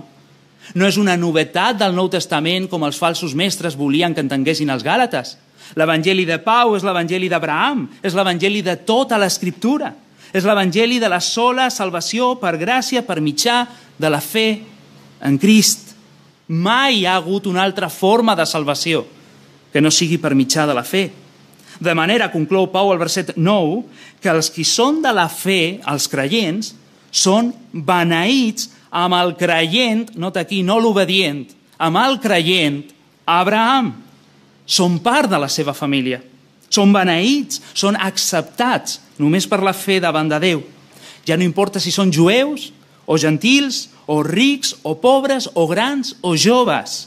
No 0.74 0.88
és 0.90 0.98
una 0.98 1.14
novetat 1.16 1.78
del 1.78 1.94
Nou 1.94 2.10
Testament 2.10 2.66
com 2.68 2.84
els 2.88 2.98
falsos 2.98 3.36
mestres 3.38 3.78
volien 3.78 4.16
que 4.16 4.24
entenguessin 4.26 4.74
els 4.74 4.84
Gàlates. 4.84 5.36
L'evangeli 5.78 6.26
de 6.26 6.40
Pau 6.42 6.74
és 6.76 6.84
l'evangeli 6.86 7.30
d'Abraham, 7.30 7.86
és 8.02 8.18
l'evangeli 8.18 8.64
de 8.66 8.76
tota 8.82 9.20
l'escriptura. 9.22 9.94
És 10.36 10.44
l'evangeli 10.44 10.98
de 11.00 11.08
la 11.08 11.22
sola 11.22 11.70
salvació 11.72 12.34
per 12.42 12.58
gràcia, 12.60 13.06
per 13.06 13.22
mitjà 13.24 13.62
de 13.98 14.10
la 14.10 14.22
fe 14.22 14.62
en 15.22 15.38
Crist. 15.42 15.94
Mai 16.48 17.02
hi 17.02 17.06
ha 17.06 17.16
hagut 17.18 17.48
una 17.50 17.64
altra 17.64 17.90
forma 17.90 18.36
de 18.36 18.46
salvació 18.46 19.06
que 19.74 19.82
no 19.82 19.92
sigui 19.92 20.20
per 20.22 20.36
mitjà 20.38 20.68
de 20.68 20.76
la 20.78 20.86
fe. 20.86 21.10
De 21.80 21.94
manera, 21.98 22.30
conclou 22.32 22.70
Pau 22.72 22.94
al 22.94 23.02
verset 23.02 23.34
9, 23.36 23.82
que 24.24 24.32
els 24.32 24.48
qui 24.54 24.64
són 24.64 25.02
de 25.04 25.12
la 25.12 25.28
fe, 25.28 25.82
els 25.84 26.08
creients, 26.08 26.72
són 27.12 27.52
beneïts 27.72 28.70
amb 28.96 29.18
el 29.18 29.34
creient, 29.36 30.14
nota 30.16 30.46
aquí, 30.46 30.62
no 30.64 30.80
l'obedient, 30.80 31.44
amb 31.84 32.00
el 32.00 32.20
creient, 32.24 32.86
Abraham. 33.26 33.92
Són 34.66 35.00
part 35.04 35.30
de 35.30 35.40
la 35.42 35.50
seva 35.52 35.76
família. 35.76 36.22
Són 36.72 36.94
beneïts, 36.96 37.60
són 37.76 38.00
acceptats 38.00 39.02
només 39.20 39.46
per 39.48 39.62
la 39.64 39.76
fe 39.76 40.00
davant 40.00 40.32
de 40.32 40.40
Déu. 40.42 40.64
Ja 41.28 41.38
no 41.38 41.46
importa 41.46 41.82
si 41.84 41.92
són 41.92 42.14
jueus 42.14 42.70
o 43.06 43.18
gentils, 43.18 43.90
o 44.06 44.22
rics, 44.24 44.76
o 44.84 44.96
pobres, 45.02 45.50
o 45.54 45.68
grans, 45.68 46.16
o 46.22 46.36
joves. 46.38 47.06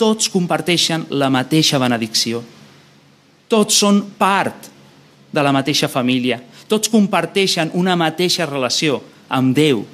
Tots 0.00 0.28
comparteixen 0.32 1.06
la 1.10 1.30
mateixa 1.30 1.80
benedicció. 1.80 2.42
Tots 3.48 3.76
són 3.76 4.02
part 4.18 4.68
de 5.32 5.42
la 5.44 5.52
mateixa 5.52 5.88
família. 5.88 6.40
Tots 6.68 6.90
comparteixen 6.92 7.72
una 7.76 7.96
mateixa 7.96 8.46
relació 8.48 9.00
amb 9.28 9.56
Déu, 9.56 9.84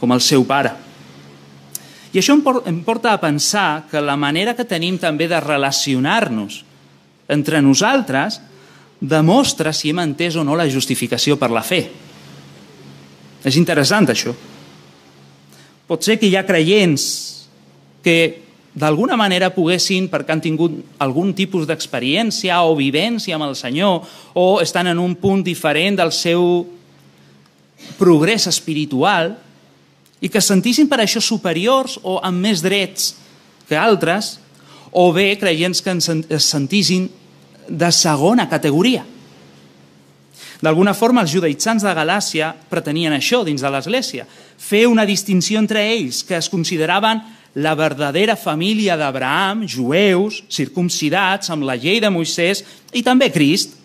com 0.00 0.12
el 0.12 0.20
seu 0.24 0.44
pare. 0.48 0.72
I 2.12 2.20
això 2.20 2.36
em 2.36 2.80
porta 2.84 3.12
a 3.12 3.20
pensar 3.20 3.86
que 3.90 4.00
la 4.00 4.16
manera 4.16 4.54
que 4.56 4.64
tenim 4.64 4.96
també 4.96 5.28
de 5.28 5.40
relacionar-nos 5.40 6.62
entre 7.28 7.60
nosaltres 7.60 8.40
demostra 9.00 9.72
si 9.76 9.90
hem 9.90 10.00
entès 10.00 10.36
o 10.36 10.44
no 10.44 10.56
la 10.56 10.68
justificació 10.70 11.36
per 11.36 11.50
la 11.52 11.64
fe. 11.66 11.82
És 13.44 13.56
interessant, 13.60 14.08
això. 14.08 14.32
Pot 15.86 16.02
ser 16.02 16.18
que 16.18 16.26
hi 16.26 16.34
ha 16.34 16.46
creients 16.46 17.04
que 18.02 18.42
d'alguna 18.76 19.16
manera 19.16 19.52
poguessin, 19.54 20.10
perquè 20.12 20.34
han 20.34 20.42
tingut 20.44 20.74
algun 21.00 21.32
tipus 21.34 21.64
d'experiència 21.68 22.58
o 22.66 22.74
vivència 22.76 23.38
amb 23.38 23.46
el 23.48 23.54
Senyor, 23.56 24.02
o 24.34 24.46
estan 24.60 24.90
en 24.90 25.00
un 25.00 25.14
punt 25.16 25.44
diferent 25.46 25.96
del 25.96 26.12
seu 26.12 26.66
progrés 27.96 28.46
espiritual, 28.50 29.36
i 30.20 30.28
que 30.28 30.40
es 30.42 30.48
sentissin 30.48 30.88
per 30.90 31.00
això 31.02 31.22
superiors 31.22 31.98
o 32.02 32.18
amb 32.24 32.42
més 32.44 32.62
drets 32.64 33.14
que 33.68 33.78
altres, 33.78 34.36
o 34.92 35.10
bé 35.12 35.34
creients 35.40 35.82
que 35.84 35.96
es 35.96 36.50
sentissin 36.50 37.08
de 37.68 37.90
segona 37.92 38.48
categoria. 38.48 39.04
D'alguna 40.64 40.94
forma, 40.96 41.20
els 41.22 41.32
judaïtzants 41.34 41.84
de 41.84 41.92
Galàcia 41.96 42.52
pretenien 42.70 43.12
això 43.12 43.42
dins 43.44 43.60
de 43.60 43.70
l'Església, 43.72 44.26
fer 44.56 44.86
una 44.88 45.04
distinció 45.04 45.60
entre 45.60 45.82
ells, 45.92 46.22
que 46.24 46.38
es 46.38 46.48
consideraven 46.48 47.20
la 47.56 47.74
verdadera 47.76 48.36
família 48.36 48.96
d'Abraham, 48.96 49.64
jueus, 49.68 50.42
circumcidats 50.52 51.50
amb 51.52 51.64
la 51.64 51.76
llei 51.80 52.00
de 52.04 52.10
Moisès 52.12 52.62
i 52.92 53.02
també 53.04 53.30
Crist, 53.32 53.76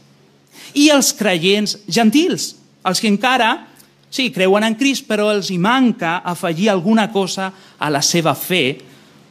i 0.76 0.90
els 0.92 1.12
creients 1.16 1.78
gentils, 1.88 2.54
els 2.88 3.00
que 3.00 3.12
encara, 3.12 3.52
sí, 4.12 4.30
creuen 4.32 4.68
en 4.68 4.76
Crist, 4.80 5.08
però 5.08 5.30
els 5.32 5.52
hi 5.52 5.60
manca 5.60 6.20
afegir 6.28 6.70
alguna 6.72 7.10
cosa 7.12 7.52
a 7.80 7.92
la 7.92 8.04
seva 8.04 8.36
fe 8.36 8.78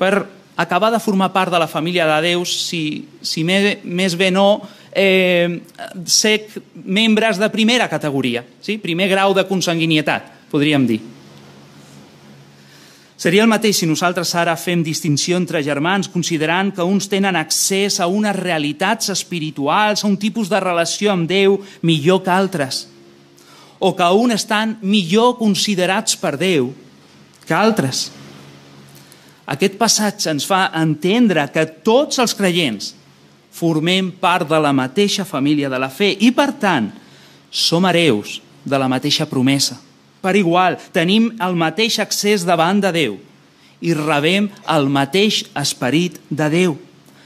per 0.00 0.39
acabar 0.62 0.90
de 0.92 1.00
formar 1.00 1.32
part 1.32 1.52
de 1.52 1.58
la 1.58 1.68
família 1.68 2.06
de 2.06 2.18
Déu, 2.30 2.44
si, 2.44 3.06
si 3.22 3.44
més, 3.46 3.78
més 3.84 4.16
bé 4.18 4.30
no, 4.34 4.60
eh, 4.92 5.60
ser 6.04 6.48
membres 6.84 7.38
de 7.38 7.48
primera 7.50 7.88
categoria, 7.88 8.44
sí? 8.60 8.76
primer 8.78 9.08
grau 9.08 9.34
de 9.34 9.46
consanguinietat, 9.48 10.50
podríem 10.50 10.86
dir. 10.86 11.00
Seria 13.20 13.44
el 13.44 13.50
mateix 13.52 13.82
si 13.82 13.86
nosaltres 13.88 14.30
ara 14.32 14.54
fem 14.56 14.80
distinció 14.80 15.36
entre 15.36 15.60
germans, 15.60 16.08
considerant 16.08 16.70
que 16.72 16.84
uns 16.84 17.04
tenen 17.12 17.36
accés 17.36 17.98
a 18.00 18.06
unes 18.08 18.32
realitats 18.36 19.12
espirituals, 19.12 20.00
a 20.00 20.08
un 20.08 20.16
tipus 20.16 20.48
de 20.48 20.60
relació 20.60 21.12
amb 21.12 21.28
Déu 21.28 21.58
millor 21.84 22.22
que 22.24 22.32
altres, 22.32 22.86
o 23.76 23.92
que 23.96 24.08
uns 24.16 24.38
estan 24.40 24.78
millor 24.80 25.36
considerats 25.36 26.16
per 26.16 26.38
Déu 26.40 26.72
que 27.44 27.52
altres. 27.56 28.08
Aquest 29.50 29.76
passatge 29.80 30.30
ens 30.30 30.46
fa 30.46 30.68
entendre 30.78 31.48
que 31.50 31.66
tots 31.86 32.22
els 32.22 32.36
creients 32.38 32.94
formem 33.50 34.12
part 34.22 34.46
de 34.48 34.60
la 34.62 34.72
mateixa 34.72 35.26
família 35.26 35.68
de 35.68 35.78
la 35.80 35.90
fe 35.90 36.12
i, 36.14 36.30
per 36.30 36.52
tant, 36.62 36.92
som 37.50 37.86
hereus 37.90 38.38
de 38.62 38.78
la 38.78 38.88
mateixa 38.88 39.26
promesa 39.26 39.80
per 40.20 40.36
igual, 40.36 40.76
tenim 40.92 41.30
el 41.40 41.56
mateix 41.56 41.98
accés 42.02 42.44
davant 42.44 42.80
de 42.82 42.92
Déu 42.92 43.16
i 43.80 43.94
rebem 43.96 44.50
el 44.68 44.88
mateix 44.92 45.46
esperit 45.56 46.18
de 46.28 46.48
Déu. 46.52 46.76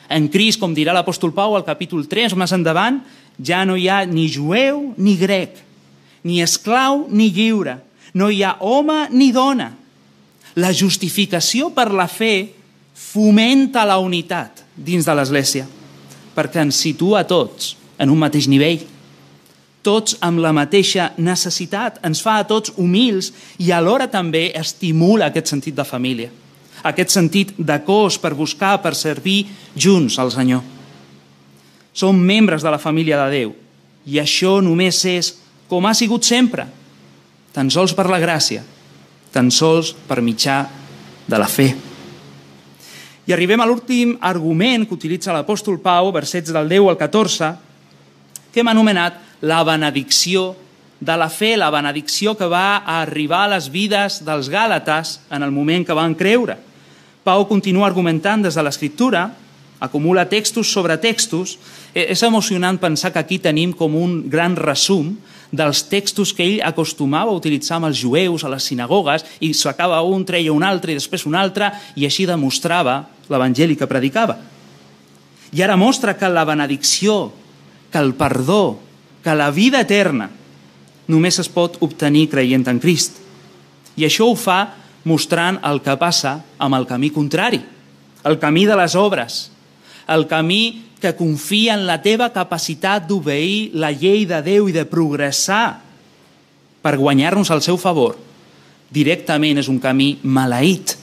En 0.07 0.29
Crist, 0.31 0.61
com 0.63 0.75
dirà 0.77 0.95
l'apòstol 0.95 1.33
Pau 1.35 1.57
al 1.59 1.67
capítol 1.67 2.05
3, 2.07 2.37
més 2.39 2.55
endavant, 2.55 3.01
ja 3.43 3.65
no 3.67 3.75
hi 3.75 3.89
ha 3.91 4.05
ni 4.07 4.29
jueu 4.31 4.93
ni 4.95 5.17
grec, 5.19 5.59
ni 6.23 6.39
esclau 6.45 7.09
ni 7.11 7.33
lliure, 7.35 7.81
no 8.15 8.31
hi 8.31 8.45
ha 8.47 8.55
home 8.63 9.09
ni 9.11 9.33
dona. 9.35 9.73
La 10.61 10.71
justificació 10.71 11.71
per 11.75 11.88
la 11.90 12.07
fe 12.07 12.55
fomenta 12.95 13.83
la 13.87 13.99
unitat 13.99 14.62
dins 14.75 15.07
de 15.07 15.14
l'Església, 15.14 15.67
perquè 16.35 16.62
ens 16.62 16.79
situa 16.79 17.25
tots 17.27 17.75
en 17.99 18.11
un 18.11 18.21
mateix 18.21 18.47
nivell, 18.51 18.85
tots 19.85 20.17
amb 20.25 20.40
la 20.40 20.55
mateixa 20.57 21.11
necessitat, 21.21 21.99
ens 22.07 22.23
fa 22.25 22.38
a 22.40 22.47
tots 22.49 22.73
humils 22.81 23.33
i 23.61 23.71
alhora 23.75 24.07
també 24.11 24.49
estimula 24.57 25.29
aquest 25.29 25.53
sentit 25.53 25.77
de 25.77 25.85
família, 25.85 26.31
aquest 26.83 27.12
sentit 27.12 27.53
de 27.59 27.77
cos 27.85 28.17
per 28.19 28.33
buscar, 28.35 28.79
per 28.83 28.95
servir 28.97 29.45
junts 29.77 30.19
al 30.19 30.33
Senyor. 30.33 30.62
Som 31.95 32.19
membres 32.19 32.62
de 32.62 32.71
la 32.73 32.81
família 32.83 33.21
de 33.25 33.31
Déu 33.35 33.53
i 34.07 34.19
això 34.23 34.59
només 34.62 35.03
és 35.09 35.35
com 35.69 35.87
ha 35.87 35.95
sigut 35.95 36.25
sempre, 36.27 36.67
tan 37.55 37.71
sols 37.71 37.95
per 37.97 38.09
la 38.11 38.21
gràcia, 38.21 38.64
tan 39.35 39.51
sols 39.51 39.90
per 40.07 40.23
mitjà 40.23 40.62
de 41.27 41.40
la 41.40 41.51
fe. 41.51 41.73
I 43.25 43.33
arribem 43.33 43.61
a 43.64 43.66
l'últim 43.66 44.14
argument 44.20 44.85
que 44.87 44.94
utilitza 44.94 45.33
l'apòstol 45.35 45.81
Pau, 45.83 46.12
versets 46.12 46.53
del 46.53 46.68
10 46.70 46.90
al 46.92 46.99
14, 47.01 47.55
que 48.53 48.62
hem 48.62 48.70
anomenat 48.70 49.16
la 49.42 49.62
benedicció 49.66 50.53
de 51.01 51.16
la 51.18 51.29
fe, 51.29 51.57
la 51.57 51.73
benedicció 51.73 52.37
que 52.38 52.47
va 52.49 52.85
arribar 53.01 53.44
a 53.47 53.55
les 53.57 53.70
vides 53.73 54.20
dels 54.25 54.49
Gàlates 54.53 55.18
en 55.33 55.42
el 55.42 55.51
moment 55.51 55.85
que 55.85 55.97
van 55.97 56.14
creure. 56.14 56.57
Pau 57.25 57.47
continua 57.49 57.88
argumentant 57.88 58.44
des 58.44 58.55
de 58.55 58.62
l'Escriptura, 58.62 59.31
acumula 59.81 60.29
textos 60.29 60.70
sobre 60.73 60.97
textos. 61.01 61.59
E, 61.94 62.07
és 62.12 62.23
emocionant 62.23 62.79
pensar 62.81 63.12
que 63.12 63.20
aquí 63.20 63.38
tenim 63.38 63.73
com 63.73 63.97
un 63.97 64.29
gran 64.31 64.57
resum 64.57 65.14
dels 65.57 65.85
textos 65.88 66.33
que 66.35 66.45
ell 66.45 66.62
acostumava 66.67 67.33
a 67.33 67.38
utilitzar 67.38 67.79
amb 67.79 67.88
els 67.90 68.01
jueus 68.03 68.45
a 68.45 68.51
les 68.53 68.67
sinagogues 68.71 69.25
i 69.40 69.53
s'acaba 69.55 70.03
un, 70.03 70.25
treia 70.27 70.53
un 70.53 70.64
altre 70.67 70.93
i 70.93 70.99
després 70.99 71.27
un 71.29 71.37
altre 71.38 71.71
i 71.97 72.07
així 72.07 72.27
demostrava 72.27 73.05
l'evangeli 73.31 73.77
que 73.79 73.88
predicava. 73.90 74.37
I 75.55 75.62
ara 75.62 75.77
mostra 75.79 76.17
que 76.19 76.29
la 76.29 76.45
benedicció, 76.45 77.33
que 77.90 78.01
el 78.03 78.14
perdó, 78.19 78.81
que 79.23 79.35
la 79.35 79.51
vida 79.55 79.81
eterna 79.85 80.29
només 81.07 81.38
es 81.38 81.49
pot 81.53 81.79
obtenir 81.85 82.29
creient 82.33 82.67
en 82.69 82.81
Crist. 82.81 83.21
I 83.97 84.09
això 84.09 84.27
ho 84.27 84.35
fa 84.35 84.75
mostrant 85.05 85.61
el 85.62 85.81
que 85.85 85.95
passa 86.01 86.40
amb 86.59 86.77
el 86.77 86.88
camí 86.88 87.12
contrari, 87.14 87.61
el 88.25 88.38
camí 88.40 88.64
de 88.67 88.77
les 88.77 88.97
obres, 88.97 89.51
el 90.09 90.27
camí 90.27 90.93
que 91.05 91.12
confia 91.12 91.75
en 91.77 91.85
la 91.85 91.99
teva 92.01 92.31
capacitat 92.33 93.05
d'obeir 93.05 93.75
la 93.77 93.90
llei 93.93 94.25
de 94.25 94.38
Déu 94.40 94.71
i 94.71 94.73
de 94.73 94.87
progressar 94.88 95.83
per 96.81 96.97
guanyar-nos 96.97 97.51
al 97.53 97.61
seu 97.61 97.77
favor, 97.77 98.17
directament 98.88 99.61
és 99.61 99.69
un 99.69 99.83
camí 99.85 100.14
maleït. 100.25 100.97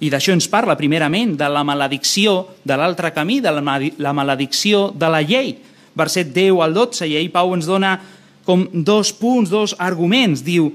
I 0.00 0.08
d'això 0.08 0.32
ens 0.32 0.48
parla 0.48 0.78
primerament, 0.80 1.36
de 1.36 1.48
la 1.52 1.64
maledicció 1.68 2.56
de 2.64 2.80
l'altre 2.80 3.12
camí, 3.12 3.42
de 3.44 3.52
la 3.52 4.16
maledicció 4.16 4.88
de 4.96 5.12
la 5.12 5.20
llei. 5.20 5.54
Verset 5.94 6.32
10 6.32 6.64
al 6.64 6.72
12, 6.72 7.04
i 7.04 7.18
ahir 7.20 7.32
Pau 7.32 7.52
ens 7.52 7.68
dona 7.68 7.98
com 8.44 8.64
dos 8.72 9.12
punts, 9.12 9.52
dos 9.52 9.76
arguments. 9.78 10.40
Diu, 10.44 10.72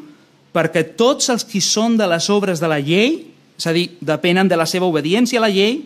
perquè 0.54 0.86
tots 0.98 1.34
els 1.34 1.46
que 1.46 1.62
són 1.62 1.98
de 1.98 2.06
les 2.10 2.30
obres 2.30 2.62
de 2.62 2.70
la 2.70 2.78
llei, 2.78 3.24
és 3.58 3.66
a 3.66 3.74
dir, 3.74 3.90
depenen 4.00 4.48
de 4.48 4.58
la 4.58 4.70
seva 4.70 4.86
obediència 4.86 5.42
a 5.42 5.50
la 5.50 5.54
llei, 5.54 5.82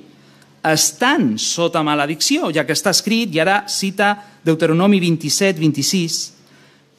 estan 0.64 1.34
sota 1.40 1.84
maledicció, 1.84 2.52
ja 2.56 2.64
que 2.66 2.76
està 2.76 2.94
escrit, 2.96 3.34
i 3.36 3.42
ara 3.44 3.64
cita 3.68 4.16
Deuteronomi 4.46 5.00
27, 5.04 5.60
26, 5.60 6.22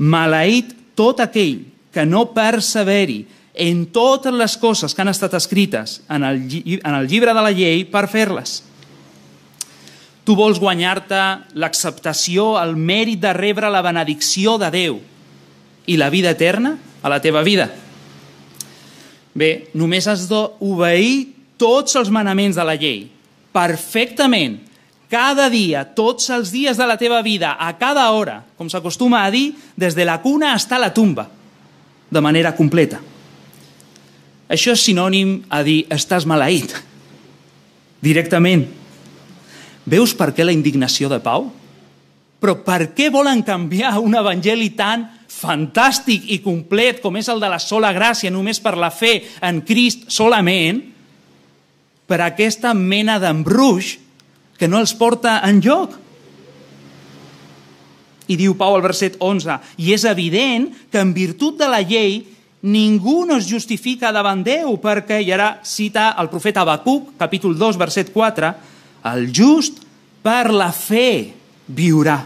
maleït 0.04 0.74
tot 0.96 1.22
aquell 1.24 1.62
que 1.94 2.04
no 2.04 2.26
perseveri 2.34 3.22
en 3.54 3.86
totes 3.94 4.34
les 4.34 4.56
coses 4.58 4.94
que 4.94 5.02
han 5.02 5.12
estat 5.12 5.36
escrites 5.38 6.00
en 6.10 6.24
el, 6.26 6.42
en 6.74 6.94
el 6.94 7.06
llibre 7.08 7.34
de 7.34 7.44
la 7.44 7.52
llei 7.54 7.84
per 7.86 8.08
fer-les. 8.10 8.62
Tu 10.24 10.34
vols 10.34 10.58
guanyar-te 10.58 11.20
l'acceptació, 11.60 12.54
el 12.58 12.74
mèrit 12.76 13.20
de 13.22 13.32
rebre 13.36 13.70
la 13.70 13.84
benedicció 13.84 14.56
de 14.58 14.70
Déu 14.74 14.98
i 15.86 15.98
la 16.00 16.10
vida 16.10 16.32
eterna 16.32 16.74
a 17.04 17.12
la 17.12 17.20
teva 17.20 17.44
vida. 17.44 17.68
Bé, 19.34 19.68
només 19.74 20.06
has 20.08 20.26
d'obeir 20.30 21.34
tots 21.60 21.94
els 22.00 22.10
manaments 22.10 22.56
de 22.56 22.64
la 22.64 22.76
llei, 22.78 23.13
perfectament, 23.54 24.58
cada 25.10 25.46
dia, 25.52 25.84
tots 25.94 26.26
els 26.34 26.50
dies 26.50 26.74
de 26.74 26.86
la 26.90 26.98
teva 26.98 27.20
vida, 27.22 27.54
a 27.54 27.76
cada 27.78 28.08
hora, 28.10 28.40
com 28.58 28.66
s'acostuma 28.66 29.22
a 29.22 29.30
dir, 29.30 29.52
des 29.78 29.94
de 29.94 30.04
la 30.04 30.18
cuna 30.20 30.56
a 30.58 30.78
la 30.78 30.92
tumba, 30.92 31.28
de 32.10 32.20
manera 32.20 32.54
completa. 32.56 32.98
Això 34.50 34.74
és 34.74 34.82
sinònim 34.82 35.44
a 35.48 35.62
dir 35.62 35.84
estàs 35.90 36.26
maleït. 36.26 36.74
Directament. 38.02 38.66
Veus 39.86 40.14
per 40.14 40.32
què 40.34 40.44
la 40.44 40.52
indignació 40.52 41.08
de 41.08 41.20
Pau? 41.20 41.46
Però 42.40 42.58
per 42.64 42.90
què 42.92 43.08
volen 43.12 43.42
canviar 43.42 43.94
un 44.02 44.16
evangeli 44.18 44.74
tan 44.76 45.06
fantàstic 45.30 46.26
i 46.34 46.40
complet 46.44 47.00
com 47.00 47.16
és 47.16 47.28
el 47.32 47.40
de 47.40 47.48
la 47.48 47.60
sola 47.62 47.92
gràcia, 47.96 48.30
només 48.30 48.60
per 48.60 48.76
la 48.76 48.90
fe 48.92 49.22
en 49.40 49.62
Crist 49.64 50.10
solament, 50.12 50.82
per 52.06 52.20
aquesta 52.22 52.74
mena 52.74 53.18
d'embruix 53.22 53.94
que 54.58 54.68
no 54.68 54.80
els 54.80 54.94
porta 54.96 55.40
en 55.46 55.60
lloc? 55.64 55.96
I 58.28 58.36
diu 58.40 58.54
Pau 58.56 58.76
al 58.76 58.84
verset 58.84 59.18
11, 59.20 59.58
i 59.84 59.92
és 59.92 60.04
evident 60.08 60.70
que 60.92 61.00
en 61.00 61.12
virtut 61.16 61.58
de 61.60 61.68
la 61.68 61.82
llei 61.84 62.22
ningú 62.64 63.26
no 63.28 63.36
es 63.36 63.48
justifica 63.48 64.12
davant 64.12 64.40
Déu, 64.44 64.78
perquè, 64.80 65.20
i 65.20 65.32
ara 65.36 65.58
cita 65.68 66.14
el 66.20 66.30
profeta 66.32 66.62
Habacuc, 66.64 67.12
capítol 67.20 67.58
2, 67.60 67.76
verset 67.76 68.12
4, 68.14 68.52
el 69.12 69.28
just 69.28 69.82
per 70.24 70.48
la 70.48 70.70
fe 70.72 71.34
viurà. 71.68 72.22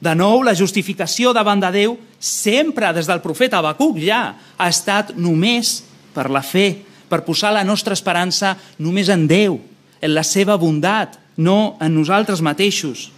De 0.00 0.12
nou, 0.16 0.42
la 0.44 0.56
justificació 0.56 1.32
davant 1.36 1.60
de 1.60 1.72
Déu, 1.72 1.96
sempre 2.20 2.92
des 2.96 3.08
del 3.08 3.24
profeta 3.24 3.60
Habacuc 3.60 3.96
ja, 4.04 4.20
ha 4.56 4.68
estat 4.68 5.14
només 5.16 5.78
per 6.12 6.28
la 6.28 6.44
fe, 6.44 6.84
per 7.10 7.24
posar 7.26 7.50
la 7.52 7.66
nostra 7.66 7.96
esperança 7.96 8.54
només 8.78 9.10
en 9.10 9.26
Déu, 9.28 9.58
en 10.00 10.14
la 10.14 10.24
seva 10.24 10.56
bondat, 10.56 11.18
no 11.36 11.76
en 11.82 11.94
nosaltres 11.96 12.42
mateixos 12.44 13.08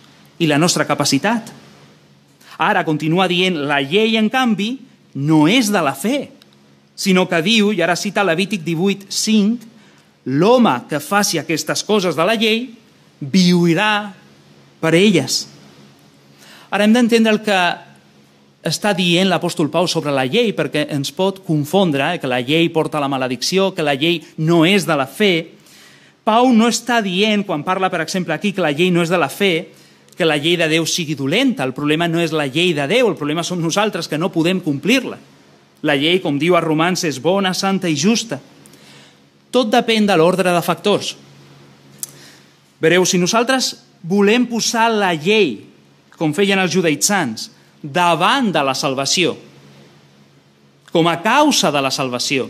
i 0.40 0.48
la 0.48 0.58
nostra 0.58 0.86
capacitat. 0.88 1.52
Ara 2.58 2.84
continua 2.86 3.28
dient, 3.30 3.58
la 3.68 3.82
llei, 3.82 4.16
en 4.16 4.30
canvi, 4.32 4.76
no 5.14 5.44
és 5.50 5.68
de 5.72 5.82
la 5.84 5.94
fe, 5.98 6.30
sinó 6.96 7.26
que 7.28 7.42
diu, 7.44 7.72
i 7.72 7.82
ara 7.82 7.98
cita 7.98 8.24
Levític 8.24 8.64
18, 8.64 9.10
5, 9.12 9.70
l'home 10.38 10.74
que 10.88 11.02
faci 11.02 11.40
aquestes 11.40 11.82
coses 11.84 12.16
de 12.16 12.26
la 12.26 12.36
llei 12.38 12.68
viurà 13.20 14.12
per 14.82 14.94
elles. 14.94 15.46
Ara 16.72 16.86
hem 16.86 16.94
d'entendre 16.94 17.34
el 17.34 17.42
que 17.44 17.58
està 18.62 18.92
dient 18.94 19.26
l'apòstol 19.26 19.70
Pau 19.72 19.88
sobre 19.90 20.12
la 20.14 20.24
llei, 20.24 20.52
perquè 20.54 20.86
ens 20.94 21.10
pot 21.14 21.40
confondre 21.46 22.12
eh, 22.14 22.20
que 22.22 22.30
la 22.30 22.40
llei 22.40 22.68
porta 22.70 23.02
la 23.02 23.10
maledicció, 23.10 23.72
que 23.74 23.82
la 23.82 23.96
llei 23.98 24.20
no 24.38 24.62
és 24.66 24.86
de 24.86 24.96
la 24.96 25.08
fe. 25.10 25.32
Pau 26.22 26.52
no 26.54 26.68
està 26.70 27.00
dient, 27.02 27.42
quan 27.42 27.64
parla, 27.66 27.90
per 27.90 28.04
exemple, 28.04 28.34
aquí, 28.34 28.52
que 28.54 28.62
la 28.62 28.70
llei 28.70 28.92
no 28.94 29.02
és 29.02 29.10
de 29.10 29.18
la 29.18 29.28
fe, 29.28 29.72
que 30.14 30.28
la 30.28 30.38
llei 30.38 30.54
de 30.60 30.68
Déu 30.70 30.86
sigui 30.86 31.16
dolenta. 31.18 31.66
El 31.66 31.74
problema 31.74 32.06
no 32.06 32.20
és 32.22 32.30
la 32.30 32.46
llei 32.46 32.70
de 32.76 32.86
Déu, 32.86 33.08
el 33.10 33.18
problema 33.18 33.42
som 33.42 33.58
nosaltres 33.58 34.06
que 34.06 34.20
no 34.20 34.30
podem 34.30 34.60
complir-la. 34.62 35.18
La 35.82 35.96
llei, 35.98 36.20
com 36.22 36.38
diu 36.38 36.54
a 36.54 36.62
Romans, 36.62 37.02
és 37.08 37.18
bona, 37.18 37.50
santa 37.58 37.90
i 37.90 37.98
justa. 37.98 38.38
Tot 39.50 39.72
depèn 39.72 40.06
de 40.06 40.14
l'ordre 40.16 40.52
de 40.54 40.62
factors. 40.62 41.16
Vereu, 42.82 43.02
si 43.06 43.18
nosaltres 43.18 43.74
volem 44.06 44.46
posar 44.46 44.86
la 44.94 45.10
llei, 45.14 45.56
com 46.14 46.30
feien 46.34 46.62
els 46.62 46.70
judaïtzans, 46.70 47.48
davant 47.82 48.52
de 48.54 48.62
la 48.62 48.74
salvació, 48.78 49.34
com 50.92 51.08
a 51.08 51.18
causa 51.24 51.72
de 51.72 51.80
la 51.82 51.90
salvació, 51.90 52.48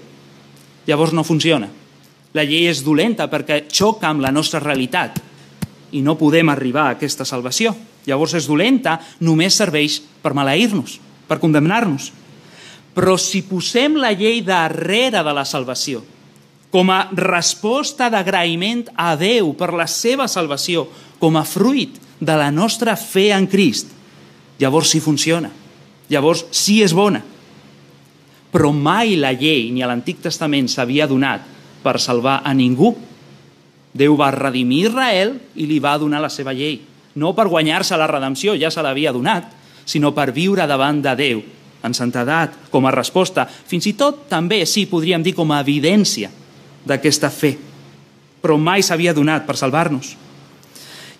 llavors 0.87 1.14
no 1.14 1.25
funciona. 1.25 1.68
La 2.33 2.45
llei 2.49 2.66
és 2.68 2.83
dolenta 2.85 3.29
perquè 3.31 3.66
xoca 3.68 4.09
amb 4.09 4.23
la 4.25 4.33
nostra 4.33 4.61
realitat 4.61 5.21
i 5.92 6.01
no 6.03 6.16
podem 6.18 6.49
arribar 6.49 6.88
a 6.88 6.97
aquesta 6.97 7.27
salvació. 7.29 7.75
Llavors 8.09 8.35
és 8.35 8.49
dolenta, 8.49 8.97
només 9.21 9.55
serveix 9.55 10.01
per 10.23 10.33
maleir-nos, 10.35 10.97
per 11.29 11.38
condemnar-nos. 11.38 12.11
Però 12.97 13.14
si 13.21 13.45
posem 13.47 13.95
la 14.01 14.11
llei 14.16 14.42
darrere 14.45 15.23
de 15.23 15.37
la 15.37 15.45
salvació, 15.49 16.03
com 16.73 16.90
a 16.90 17.05
resposta 17.14 18.09
d'agraïment 18.11 18.88
a 18.97 19.12
Déu 19.21 19.53
per 19.55 19.71
la 19.77 19.87
seva 19.87 20.27
salvació, 20.27 20.88
com 21.21 21.37
a 21.37 21.45
fruit 21.47 22.01
de 22.18 22.37
la 22.37 22.51
nostra 22.51 22.97
fe 22.97 23.29
en 23.37 23.47
Crist, 23.47 23.92
llavors 24.62 24.94
sí 24.94 25.01
funciona, 25.03 25.51
llavors 26.09 26.46
sí 26.55 26.81
és 26.85 26.94
bona. 26.94 27.22
Però 28.53 28.70
mai 28.70 29.16
la 29.16 29.33
llei 29.33 29.70
ni 29.72 29.83
l'Antic 29.83 30.20
Testament 30.22 30.68
s'havia 30.70 31.09
donat 31.11 31.44
per 31.83 31.98
salvar 32.01 32.42
a 32.44 32.55
ningú, 32.55 32.94
Déu 33.92 34.14
va 34.16 34.31
redimir 34.33 34.87
Israel 34.87 35.35
i 35.61 35.66
li 35.68 35.77
va 35.77 35.98
donar 36.01 36.22
la 36.25 36.31
seva 36.33 36.55
llei. 36.57 36.79
No 37.20 37.35
per 37.37 37.44
guanyar-se 37.53 37.96
la 38.01 38.07
redempció, 38.09 38.55
ja 38.57 38.70
se 38.72 38.81
l'havia 38.81 39.12
donat, 39.12 39.51
sinó 39.85 40.14
per 40.16 40.31
viure 40.33 40.64
davant 40.64 41.03
de 41.05 41.12
Déu, 41.18 41.42
en 41.85 41.92
santedat, 41.92 42.55
com 42.72 42.87
a 42.88 42.94
resposta. 42.94 43.44
Fins 43.44 43.90
i 43.90 43.92
tot, 43.92 44.31
també, 44.31 44.62
sí, 44.64 44.87
podríem 44.88 45.20
dir 45.20 45.35
com 45.37 45.53
a 45.53 45.61
evidència 45.61 46.31
d'aquesta 46.88 47.31
fe. 47.31 47.57
però 48.42 48.57
mai 48.59 48.83
s'havia 48.83 49.12
donat 49.14 49.44
per 49.46 49.55
salvar-nos. 49.55 50.16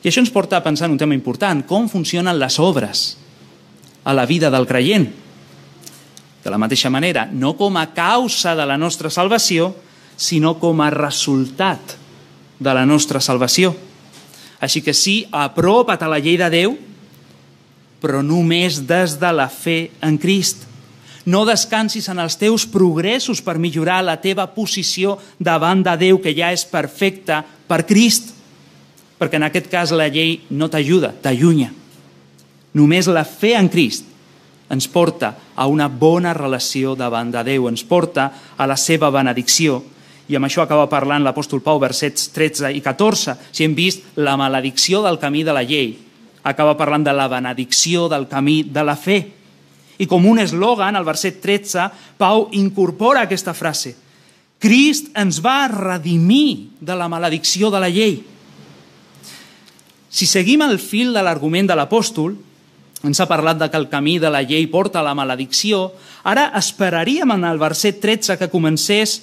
I 0.03 0.09
això 0.09 0.19
ens 0.19 0.33
porta 0.35 0.57
a 0.57 0.63
pensar 0.65 0.89
en 0.89 0.97
un 0.97 0.99
tema 0.99 1.15
important, 1.15 1.63
com 1.63 1.87
funcionen 1.89 2.35
les 2.35 2.59
obres 2.59 3.17
a 4.05 4.15
la 4.15 4.27
vida 4.27 4.51
del 4.51 4.67
creient. 4.67 5.09
De 6.43 6.51
la 6.51 6.59
mateixa 6.59 6.91
manera, 6.91 7.29
no 7.31 7.55
com 7.57 7.77
a 7.79 7.87
causa 7.95 8.57
de 8.59 8.67
la 8.67 8.79
nostra 8.79 9.11
salvació, 9.11 9.71
sinó 10.17 10.57
com 10.59 10.81
a 10.83 10.91
resultat 10.91 11.97
de 12.59 12.75
la 12.75 12.85
nostra 12.87 13.21
salvació. 13.23 13.75
Així 14.63 14.83
que 14.83 14.95
sí, 14.95 15.23
apropa't 15.31 16.03
a 16.03 16.11
la 16.11 16.21
llei 16.23 16.37
de 16.39 16.51
Déu, 16.51 16.77
però 18.03 18.23
només 18.23 18.81
des 18.87 19.17
de 19.19 19.31
la 19.35 19.49
fe 19.49 19.93
en 20.03 20.19
Crist. 20.19 20.67
No 21.27 21.45
descansis 21.47 22.09
en 22.11 22.19
els 22.19 22.35
teus 22.39 22.67
progressos 22.67 23.43
per 23.43 23.61
millorar 23.63 24.03
la 24.03 24.19
teva 24.19 24.49
posició 24.51 25.21
davant 25.39 25.83
de 25.87 25.95
Déu, 25.99 26.19
que 26.23 26.35
ja 26.35 26.51
és 26.51 26.67
perfecta 26.67 27.45
per 27.71 27.85
Crist 27.87 28.43
perquè 29.23 29.39
en 29.39 29.47
aquest 29.47 29.69
cas 29.71 29.93
la 29.95 30.09
llei 30.11 30.41
no 30.51 30.67
t'ajuda, 30.67 31.13
t'allunya. 31.23 31.71
Només 32.73 33.09
la 33.13 33.25
fe 33.29 33.53
en 33.59 33.69
Crist 33.73 34.09
ens 34.73 34.89
porta 34.89 35.35
a 35.55 35.67
una 35.69 35.89
bona 35.89 36.33
relació 36.33 36.95
davant 36.97 37.31
de 37.33 37.43
Déu, 37.45 37.69
ens 37.69 37.85
porta 37.85 38.31
a 38.57 38.67
la 38.67 38.79
seva 38.81 39.11
benedicció. 39.13 39.83
I 40.33 40.39
amb 40.39 40.49
això 40.49 40.63
acaba 40.65 40.89
parlant 40.89 41.25
l'apòstol 41.27 41.61
Pau, 41.61 41.77
versets 41.83 42.31
13 42.33 42.71
i 42.73 42.81
14. 42.81 43.37
Si 43.53 43.67
hem 43.67 43.75
vist 43.77 44.17
la 44.17 44.39
maledicció 44.41 45.03
del 45.05 45.21
camí 45.21 45.43
de 45.45 45.53
la 45.53 45.65
llei, 45.67 45.99
acaba 46.43 46.77
parlant 46.79 47.05
de 47.05 47.13
la 47.13 47.29
benedicció 47.29 48.09
del 48.09 48.25
camí 48.31 48.63
de 48.65 48.85
la 48.85 48.97
fe. 48.97 49.19
I 50.01 50.09
com 50.09 50.25
un 50.27 50.41
eslògan, 50.41 50.97
al 50.97 51.05
verset 51.05 51.43
13, 51.43 51.91
Pau 52.17 52.49
incorpora 52.57 53.27
aquesta 53.27 53.53
frase. 53.53 53.93
Crist 54.63 55.11
ens 55.19 55.43
va 55.43 55.67
redimir 55.69 56.79
de 56.81 56.97
la 56.97 57.11
maledicció 57.13 57.69
de 57.71 57.83
la 57.83 57.91
llei. 57.93 58.23
Si 60.09 60.25
seguim 60.27 60.63
el 60.65 60.79
fil 60.79 61.13
de 61.13 61.23
l'argument 61.25 61.69
de 61.69 61.77
l'apòstol, 61.77 62.39
ens 63.03 63.21
ha 63.21 63.27
parlat 63.27 63.59
de 63.59 63.69
que 63.71 63.79
el 63.79 63.89
camí 63.91 64.19
de 64.23 64.31
la 64.31 64.43
llei 64.47 64.69
porta 64.71 65.01
a 65.01 65.07
la 65.07 65.15
maledicció, 65.15 65.91
ara 66.23 66.51
esperaríem 66.59 67.35
en 67.35 67.47
el 67.49 67.59
verset 67.59 67.99
13 68.01 68.39
que 68.39 68.51
comencés 68.51 69.21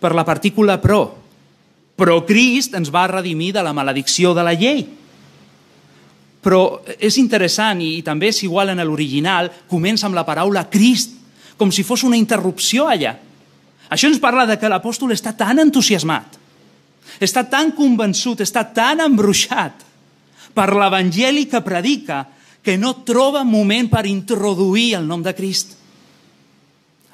per 0.00 0.14
la 0.16 0.24
partícula 0.26 0.80
pro. 0.82 1.04
Però 1.94 2.22
Crist 2.26 2.74
ens 2.74 2.90
va 2.90 3.06
redimir 3.06 3.52
de 3.54 3.62
la 3.62 3.74
maledicció 3.76 4.34
de 4.34 4.44
la 4.46 4.56
llei. 4.56 4.82
Però 6.40 6.80
és 6.96 7.18
interessant, 7.20 7.82
i 7.84 8.00
també 8.02 8.32
és 8.32 8.42
igual 8.42 8.72
en 8.72 8.80
l'original, 8.82 9.50
comença 9.68 10.08
amb 10.08 10.16
la 10.16 10.24
paraula 10.24 10.64
Crist, 10.72 11.12
com 11.60 11.70
si 11.70 11.84
fos 11.84 12.02
una 12.08 12.16
interrupció 12.16 12.88
allà. 12.88 13.14
Això 13.92 14.08
ens 14.08 14.22
parla 14.22 14.46
de 14.48 14.56
que 14.56 14.70
l'apòstol 14.70 15.12
està 15.12 15.34
tan 15.36 15.60
entusiasmat, 15.60 16.38
està 17.20 17.44
tan 17.50 17.74
convençut, 17.76 18.40
està 18.40 18.64
tan 18.72 19.02
embruixat, 19.04 19.84
per 20.54 20.70
l'Evangeli 20.74 21.44
que 21.50 21.60
predica 21.62 22.24
que 22.62 22.76
no 22.78 22.94
troba 23.06 23.44
moment 23.44 23.88
per 23.88 24.06
introduir 24.06 24.94
el 24.98 25.06
nom 25.08 25.22
de 25.24 25.34
Crist. 25.36 25.76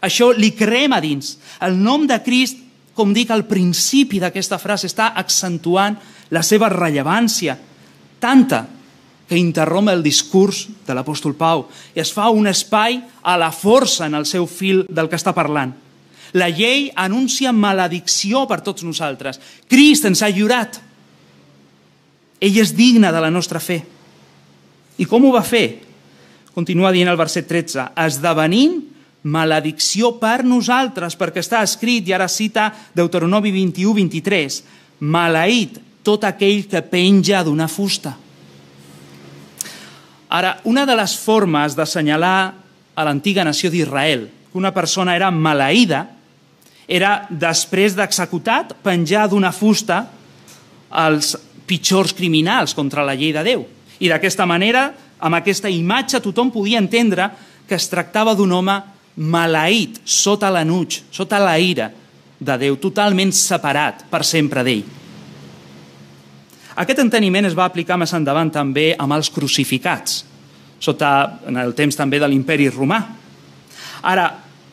Això 0.03 0.33
li 0.35 0.53
crema 0.55 1.01
dins. 1.01 1.37
El 1.63 1.79
nom 1.79 2.07
de 2.07 2.19
Crist, 2.23 2.59
com 2.95 3.13
dic 3.15 3.31
al 3.31 3.47
principi 3.47 4.21
d'aquesta 4.23 4.59
frase, 4.59 4.91
està 4.91 5.13
accentuant 5.15 5.97
la 6.35 6.43
seva 6.43 6.71
rellevància, 6.73 7.57
tanta 8.19 8.65
que 9.29 9.39
interrompe 9.39 9.93
el 9.93 10.05
discurs 10.07 10.67
de 10.87 10.95
l'apòstol 10.95 11.35
Pau 11.35 11.67
i 11.97 12.01
es 12.01 12.13
fa 12.15 12.29
un 12.31 12.47
espai 12.47 13.01
a 13.27 13.35
la 13.39 13.51
força 13.51 14.07
en 14.07 14.15
el 14.15 14.27
seu 14.27 14.47
fil 14.47 14.85
del 14.87 15.11
que 15.11 15.19
està 15.19 15.35
parlant. 15.35 15.75
La 16.35 16.49
llei 16.51 16.91
anuncia 16.95 17.53
maledicció 17.53 18.45
per 18.47 18.61
tots 18.63 18.85
nosaltres. 18.87 19.41
Crist 19.71 20.07
ens 20.07 20.23
ha 20.23 20.31
lliurat. 20.31 20.79
Ell 22.43 22.59
és 22.61 22.75
digne 22.77 23.11
de 23.13 23.23
la 23.23 23.31
nostra 23.31 23.63
fe. 23.63 23.81
I 24.99 25.07
com 25.09 25.25
ho 25.27 25.33
va 25.35 25.45
fer? 25.45 25.83
Continua 26.57 26.93
dient 26.95 27.11
el 27.13 27.19
verset 27.21 27.49
13, 27.49 27.91
esdevenint 28.07 28.79
maledicció 29.27 30.15
per 30.21 30.45
nosaltres, 30.47 31.17
perquè 31.19 31.43
està 31.43 31.61
escrit, 31.67 32.07
i 32.07 32.15
ara 32.15 32.29
cita 32.31 32.71
Deuteronomi 32.95 33.51
21, 33.53 33.93
23, 33.99 34.61
maleït 35.03 35.81
tot 36.07 36.25
aquell 36.25 36.65
que 36.71 36.85
penja 36.87 37.43
d'una 37.45 37.67
fusta. 37.69 38.15
Ara, 40.31 40.57
una 40.65 40.87
de 40.87 40.95
les 40.99 41.15
formes 41.19 41.75
d'assenyalar 41.79 42.39
a 42.97 43.05
l'antiga 43.07 43.45
nació 43.47 43.71
d'Israel 43.71 44.29
que 44.51 44.59
una 44.59 44.73
persona 44.75 45.15
era 45.15 45.31
maleïda 45.31 46.07
era, 46.87 47.27
després 47.29 47.97
d'executat, 47.99 48.77
penjar 48.83 49.27
d'una 49.29 49.51
fusta 49.53 50.05
als 50.89 51.35
pitjors 51.67 52.15
criminals 52.15 52.75
contra 52.79 53.05
la 53.05 53.17
llei 53.19 53.35
de 53.35 53.43
Déu. 53.43 53.65
I 54.01 54.11
d'aquesta 54.13 54.47
manera, 54.49 54.91
amb 55.19 55.39
aquesta 55.39 55.71
imatge, 55.73 56.21
tothom 56.21 56.51
podia 56.53 56.81
entendre 56.83 57.31
que 57.67 57.79
es 57.79 57.89
tractava 57.91 58.35
d'un 58.37 58.53
home 58.53 58.77
maleït, 59.17 60.03
sota 60.05 60.51
l'anuig, 60.53 61.01
sota 61.11 61.41
la 61.41 61.57
ira 61.59 61.91
de 62.39 62.57
Déu, 62.61 62.77
totalment 62.77 63.33
separat 63.33 64.05
per 64.11 64.23
sempre 64.29 64.65
d'ell. 64.67 64.85
Aquest 66.77 67.01
enteniment 67.01 67.49
es 67.49 67.57
va 67.57 67.65
aplicar 67.65 67.97
més 67.97 68.13
endavant 68.13 68.51
també 68.53 68.91
amb 69.01 69.17
els 69.17 69.31
crucificats, 69.33 70.25
sota 70.79 71.41
en 71.49 71.57
el 71.57 71.73
temps 71.73 71.97
també 71.97 72.21
de 72.21 72.29
l'imperi 72.29 72.69
romà. 72.69 73.01
Ara, 74.05 74.27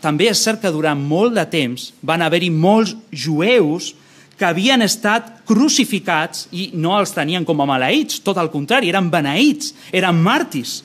també 0.03 0.27
és 0.27 0.41
cert 0.43 0.59
que 0.59 0.71
durant 0.75 0.99
molt 0.99 1.37
de 1.37 1.45
temps 1.47 1.93
van 2.03 2.21
haver-hi 2.21 2.49
molts 2.51 2.91
jueus 3.15 3.93
que 4.37 4.45
havien 4.47 4.81
estat 4.81 5.43
crucificats 5.47 6.47
i 6.51 6.71
no 6.73 6.95
els 6.97 7.13
tenien 7.13 7.45
com 7.45 7.61
a 7.61 7.67
maleïts, 7.69 8.21
tot 8.25 8.39
el 8.41 8.49
contrari, 8.53 8.89
eren 8.89 9.11
beneïts, 9.13 9.73
eren 9.93 10.17
màrtirs. 10.25 10.81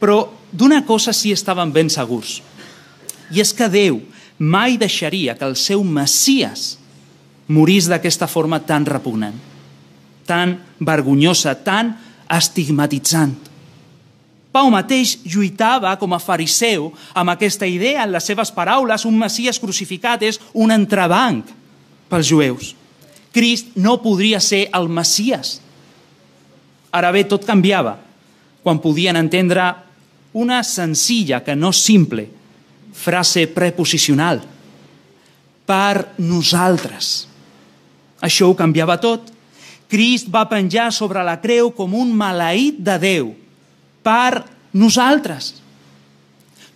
Però 0.00 0.24
d'una 0.52 0.82
cosa 0.86 1.14
sí 1.14 1.32
estaven 1.32 1.72
ben 1.72 1.90
segurs, 1.90 2.40
i 3.30 3.40
és 3.40 3.54
que 3.54 3.70
Déu 3.70 4.00
mai 4.38 4.76
deixaria 4.76 5.36
que 5.38 5.46
el 5.46 5.54
seu 5.56 5.84
Messies 5.86 6.74
morís 7.48 7.86
d'aquesta 7.88 8.26
forma 8.26 8.58
tan 8.66 8.86
repugnant, 8.86 9.36
tan 10.26 10.58
vergonyosa, 10.80 11.54
tan 11.54 11.94
estigmatitzant. 12.32 13.36
Pau 14.54 14.70
mateix 14.70 15.16
lluitava 15.26 15.94
com 15.98 16.14
a 16.14 16.22
fariseu 16.22 16.92
amb 17.14 17.32
aquesta 17.32 17.66
idea 17.66 18.04
en 18.04 18.12
les 18.14 18.26
seves 18.26 18.52
paraules, 18.54 19.04
un 19.06 19.18
Messies 19.18 19.58
crucificat 19.62 20.22
és 20.22 20.40
un 20.52 20.70
entrebanc 20.74 21.50
pels 22.14 22.30
jueus. 22.30 22.72
Crist 23.34 23.74
no 23.74 23.98
podria 24.02 24.38
ser 24.38 24.68
el 24.70 24.86
Messies. 24.88 25.58
Ara 26.94 27.10
bé, 27.10 27.24
tot 27.26 27.42
canviava 27.46 27.98
quan 28.62 28.78
podien 28.80 29.18
entendre 29.18 29.66
una 30.38 30.62
senzilla, 30.64 31.42
que 31.44 31.56
no 31.58 31.72
simple, 31.74 32.28
frase 32.94 33.48
preposicional. 33.50 34.40
Per 35.66 36.14
nosaltres. 36.22 37.26
Això 38.22 38.48
ho 38.48 38.56
canviava 38.56 38.96
tot. 39.02 39.32
Crist 39.90 40.30
va 40.32 40.46
penjar 40.48 40.90
sobre 40.94 41.22
la 41.26 41.36
creu 41.42 41.72
com 41.74 41.92
un 41.98 42.14
maleït 42.14 42.78
de 42.78 42.96
Déu. 43.02 43.30
Per 44.06 44.44
nosaltres. 44.72 45.54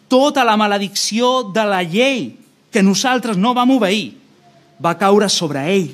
Tota 0.08 0.44
la 0.44 0.56
maledicció 0.60 1.48
de 1.54 1.64
la 1.68 1.82
llei 1.84 2.32
que 2.72 2.82
nosaltres 2.82 3.38
no 3.38 3.54
vam 3.56 3.76
obeir 3.78 4.16
va 4.82 4.96
caure 4.98 5.28
sobre 5.28 5.64
ell. 5.72 5.90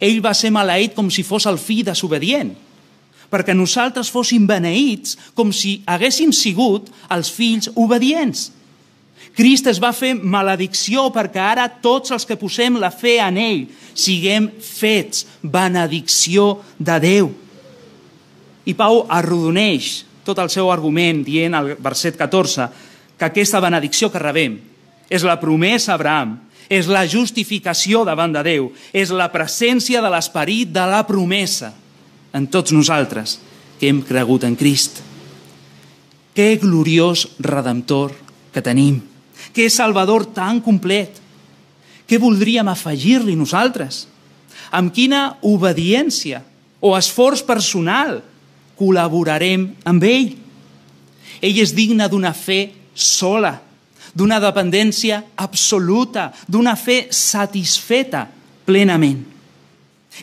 Ell 0.00 0.20
va 0.24 0.34
ser 0.36 0.52
maleït 0.52 0.94
com 0.96 1.08
si 1.10 1.24
fos 1.24 1.46
el 1.48 1.58
fill 1.60 1.84
desobedient, 1.86 2.52
perquè 3.32 3.54
nosaltres 3.56 4.10
fóssim 4.12 4.46
beneïts 4.46 5.16
com 5.34 5.52
si 5.52 5.80
haguéssim 5.88 6.34
sigut 6.36 6.90
els 7.10 7.32
fills 7.32 7.70
obedients. 7.74 8.50
Crist 9.36 9.66
es 9.68 9.80
va 9.82 9.92
fer 9.92 10.14
maledicció 10.16 11.10
perquè 11.12 11.42
ara 11.42 11.66
tots 11.68 12.12
els 12.14 12.24
que 12.24 12.38
posem 12.40 12.78
la 12.80 12.88
fe 12.88 13.18
en 13.20 13.36
ell 13.40 13.66
siguem 13.92 14.48
fets 14.64 15.26
benedicció 15.42 16.62
de 16.78 16.96
Déu. 17.02 17.28
I 18.66 18.72
Pau 18.74 19.02
arrodoneix 19.12 20.06
tot 20.24 20.40
el 20.42 20.48
seu 20.50 20.70
argument 20.72 21.20
dient 21.26 21.54
al 21.54 21.74
verset 21.76 22.16
14 22.18 22.70
que 23.16 23.28
aquesta 23.28 23.60
benedicció 23.60 24.08
que 24.10 24.22
rebem 24.22 24.56
és 25.12 25.22
la 25.22 25.36
promesa 25.40 25.92
a 25.92 26.00
Abraham 26.00 26.34
és 26.68 26.88
la 26.90 27.04
justificació 27.06 28.04
davant 28.06 28.32
de 28.34 28.42
Déu, 28.46 28.70
és 28.92 29.12
la 29.14 29.28
presència 29.32 30.02
de 30.02 30.10
l'esperit 30.10 30.70
de 30.72 30.86
la 30.88 31.02
promesa 31.06 31.72
en 32.34 32.46
tots 32.50 32.74
nosaltres 32.74 33.38
que 33.80 33.88
hem 33.88 34.02
cregut 34.04 34.44
en 34.44 34.56
Crist. 34.58 35.00
Que 36.36 36.56
gloriós 36.60 37.26
redemptor 37.40 38.12
que 38.52 38.62
tenim, 38.64 39.00
que 39.52 39.70
salvador 39.70 40.26
tan 40.36 40.60
complet. 40.60 41.22
Què 42.06 42.18
voldríem 42.22 42.68
afegir-li 42.70 43.34
nosaltres? 43.36 44.04
Amb 44.70 44.92
quina 44.94 45.36
obediència 45.46 46.42
o 46.80 46.94
esforç 46.96 47.42
personal 47.46 48.20
col·laborarem 48.78 49.70
amb 49.88 50.04
ell? 50.06 50.34
Ell 51.40 51.60
és 51.62 51.74
digne 51.76 52.08
d'una 52.08 52.32
fe 52.36 52.70
sola, 52.94 53.56
d'una 54.16 54.38
dependència 54.40 55.20
absoluta, 55.36 56.30
d'una 56.48 56.72
fe 56.80 57.06
satisfeta 57.12 58.24
plenament. 58.64 59.20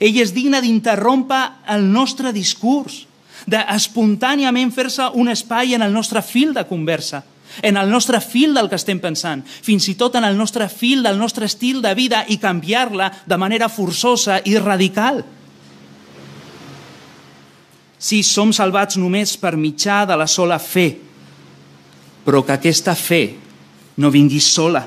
Ell 0.01 0.17
és 0.17 0.33
digne 0.33 0.61
d'interrompre 0.63 1.43
el 1.69 1.85
nostre 1.85 2.33
discurs, 2.33 3.03
d'espontàniament 3.45 4.71
fer-se 4.73 5.11
un 5.19 5.29
espai 5.29 5.75
en 5.77 5.85
el 5.85 5.93
nostre 5.93 6.23
fil 6.25 6.55
de 6.55 6.65
conversa, 6.65 7.21
en 7.61 7.77
el 7.77 7.91
nostre 7.91 8.17
fil 8.23 8.55
del 8.57 8.69
que 8.71 8.79
estem 8.79 8.97
pensant, 9.03 9.43
fins 9.45 9.85
i 9.91 9.93
tot 9.99 10.15
en 10.17 10.25
el 10.25 10.37
nostre 10.39 10.65
fil 10.71 11.03
del 11.05 11.19
nostre 11.21 11.45
estil 11.45 11.83
de 11.83 11.93
vida 11.93 12.23
i 12.33 12.39
canviar-la 12.41 13.11
de 13.29 13.37
manera 13.37 13.69
forçosa 13.69 14.39
i 14.49 14.57
radical. 14.57 15.21
Sí, 18.01 18.23
som 18.25 18.49
salvats 18.51 18.97
només 18.97 19.37
per 19.37 19.53
mitjà 19.53 20.01
de 20.09 20.17
la 20.17 20.25
sola 20.27 20.57
fe, 20.57 20.89
però 22.25 22.41
que 22.41 22.57
aquesta 22.57 22.97
fe 22.97 23.42
no 23.97 24.11
vingui 24.13 24.39
sola, 24.41 24.85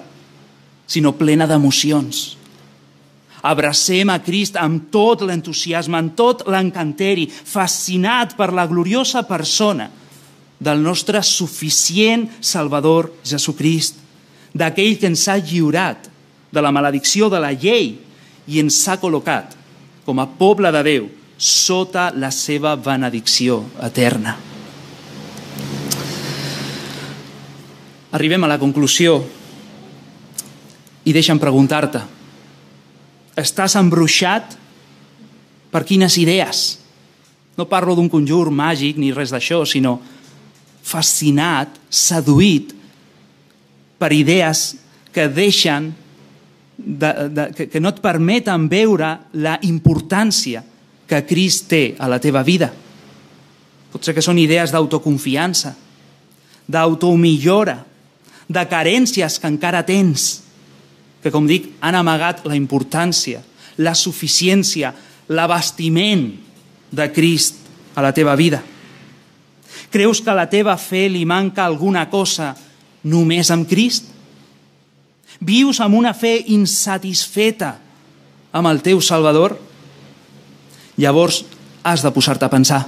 sinó 0.86 1.12
plena 1.18 1.46
d'emocions. 1.46 2.36
Abracem 3.46 4.10
a 4.10 4.18
Crist 4.24 4.56
amb 4.58 4.88
tot 4.90 5.22
l'entusiasme, 5.22 5.98
amb 5.98 6.16
tot 6.18 6.46
l'encanteri, 6.50 7.28
fascinat 7.28 8.34
per 8.38 8.50
la 8.54 8.66
gloriosa 8.66 9.22
persona 9.28 9.90
del 10.58 10.80
nostre 10.82 11.22
suficient 11.22 12.26
Salvador 12.40 13.12
Jesucrist, 13.22 14.00
d'aquell 14.56 14.96
que 14.98 15.10
ens 15.10 15.26
ha 15.28 15.36
lliurat 15.36 16.08
de 16.50 16.64
la 16.64 16.72
maledicció 16.72 17.28
de 17.28 17.42
la 17.42 17.52
llei 17.52 17.92
i 18.48 18.60
ens 18.62 18.80
ha 18.88 18.96
col·locat 18.98 19.54
com 20.06 20.22
a 20.22 20.26
poble 20.38 20.72
de 20.72 20.82
Déu 20.86 21.08
sota 21.36 22.08
la 22.14 22.30
seva 22.32 22.76
benedicció 22.80 23.62
eterna. 23.84 24.55
Arribem 28.14 28.44
a 28.46 28.50
la 28.50 28.58
conclusió 28.60 29.18
i 31.06 31.14
deixa'm 31.14 31.40
preguntar-te, 31.42 32.02
estàs 33.38 33.74
embruixat 33.78 34.54
per 35.72 35.82
quines 35.86 36.14
idees? 36.18 36.66
No 37.58 37.66
parlo 37.66 37.96
d'un 37.96 38.10
conjur 38.12 38.50
màgic 38.54 39.00
ni 39.00 39.14
res 39.14 39.32
d'això, 39.34 39.64
sinó 39.66 39.98
fascinat, 40.86 41.72
seduït 41.90 42.74
per 43.98 44.12
idees 44.14 44.76
que 45.12 45.26
deixen, 45.32 45.90
de, 46.76 47.10
de, 47.32 47.48
que, 47.56 47.66
que 47.72 47.80
no 47.80 47.90
et 47.90 48.02
permeten 48.04 48.68
veure 48.70 49.16
la 49.40 49.56
importància 49.66 50.62
que 51.08 51.22
Crist 51.26 51.66
té 51.70 51.82
a 51.98 52.10
la 52.10 52.20
teva 52.22 52.44
vida. 52.46 52.68
Potser 53.90 54.14
que 54.14 54.22
són 54.22 54.38
idees 54.38 54.74
d'autoconfiança, 54.74 55.72
d'automillora, 56.68 57.78
de 58.48 58.62
carències 58.70 59.38
que 59.40 59.50
encara 59.50 59.84
tens, 59.86 60.42
que, 61.22 61.32
com 61.34 61.46
dic, 61.48 61.72
han 61.82 61.98
amagat 61.98 62.44
la 62.46 62.56
importància, 62.58 63.42
la 63.82 63.94
suficiència, 63.98 64.92
l'abastiment 65.28 66.28
de 66.94 67.06
Crist 67.12 67.58
a 67.96 68.04
la 68.04 68.12
teva 68.14 68.36
vida. 68.38 68.62
Creus 69.90 70.20
que 70.20 70.30
a 70.30 70.38
la 70.38 70.46
teva 70.50 70.76
fe 70.78 71.06
li 71.10 71.24
manca 71.26 71.64
alguna 71.64 72.06
cosa 72.10 72.54
només 73.06 73.50
amb 73.50 73.66
Crist? 73.68 74.12
Vius 75.40 75.80
amb 75.84 75.98
una 75.98 76.14
fe 76.16 76.38
insatisfeta 76.54 77.74
amb 78.56 78.70
el 78.70 78.80
teu 78.84 79.02
Salvador? 79.04 79.58
Llavors 80.96 81.42
has 81.84 82.02
de 82.02 82.12
posar-te 82.14 82.46
a 82.46 82.52
pensar. 82.52 82.86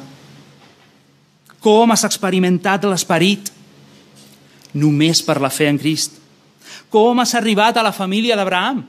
Com 1.61 1.91
has 1.93 2.07
experimentat 2.07 2.87
l'esperit? 2.89 3.51
Només 4.75 5.23
per 5.25 5.39
la 5.41 5.51
fe 5.53 5.69
en 5.71 5.79
Crist. 5.81 6.19
Com 6.93 7.21
has 7.21 7.35
arribat 7.37 7.77
a 7.77 7.85
la 7.85 7.93
família 7.93 8.37
d'Abraham? 8.37 8.83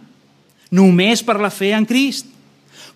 Només 0.71 1.23
per 1.25 1.39
la 1.39 1.51
fe 1.53 1.71
en 1.75 1.87
Crist. 1.87 2.27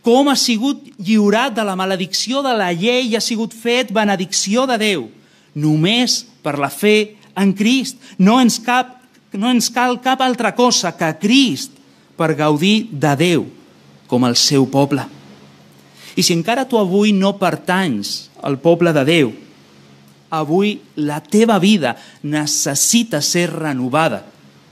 Com 0.04 0.28
has 0.28 0.44
sigut 0.44 0.84
lliurat 1.00 1.54
de 1.56 1.64
la 1.64 1.78
maledicció 1.80 2.42
de 2.44 2.52
la 2.60 2.72
llei 2.76 3.08
i 3.08 3.16
has 3.16 3.28
sigut 3.28 3.54
fet 3.56 3.92
benedicció 3.96 4.68
de 4.68 4.78
Déu? 4.82 5.08
Només 5.56 6.24
per 6.44 6.58
la 6.60 6.70
fe 6.70 7.16
en 7.40 7.54
Crist. 7.56 7.98
No 8.20 8.40
ens, 8.44 8.60
cap, 8.60 8.98
no 9.32 9.50
ens 9.52 9.72
cal 9.72 10.00
cap 10.04 10.22
altra 10.22 10.52
cosa 10.56 10.92
que 10.98 11.14
Crist 11.22 11.80
per 12.20 12.36
gaudir 12.36 12.90
de 12.92 13.16
Déu 13.20 13.46
com 14.12 14.28
el 14.28 14.36
seu 14.38 14.68
poble. 14.70 15.08
I 16.14 16.22
si 16.22 16.36
encara 16.36 16.68
tu 16.70 16.78
avui 16.78 17.16
no 17.16 17.34
pertanys 17.40 18.30
al 18.44 18.60
poble 18.62 18.94
de 18.94 19.06
Déu, 19.08 19.32
avui 20.34 20.80
la 20.98 21.22
teva 21.22 21.60
vida 21.62 21.94
necessita 22.26 23.22
ser 23.22 23.52
renovada 23.54 24.24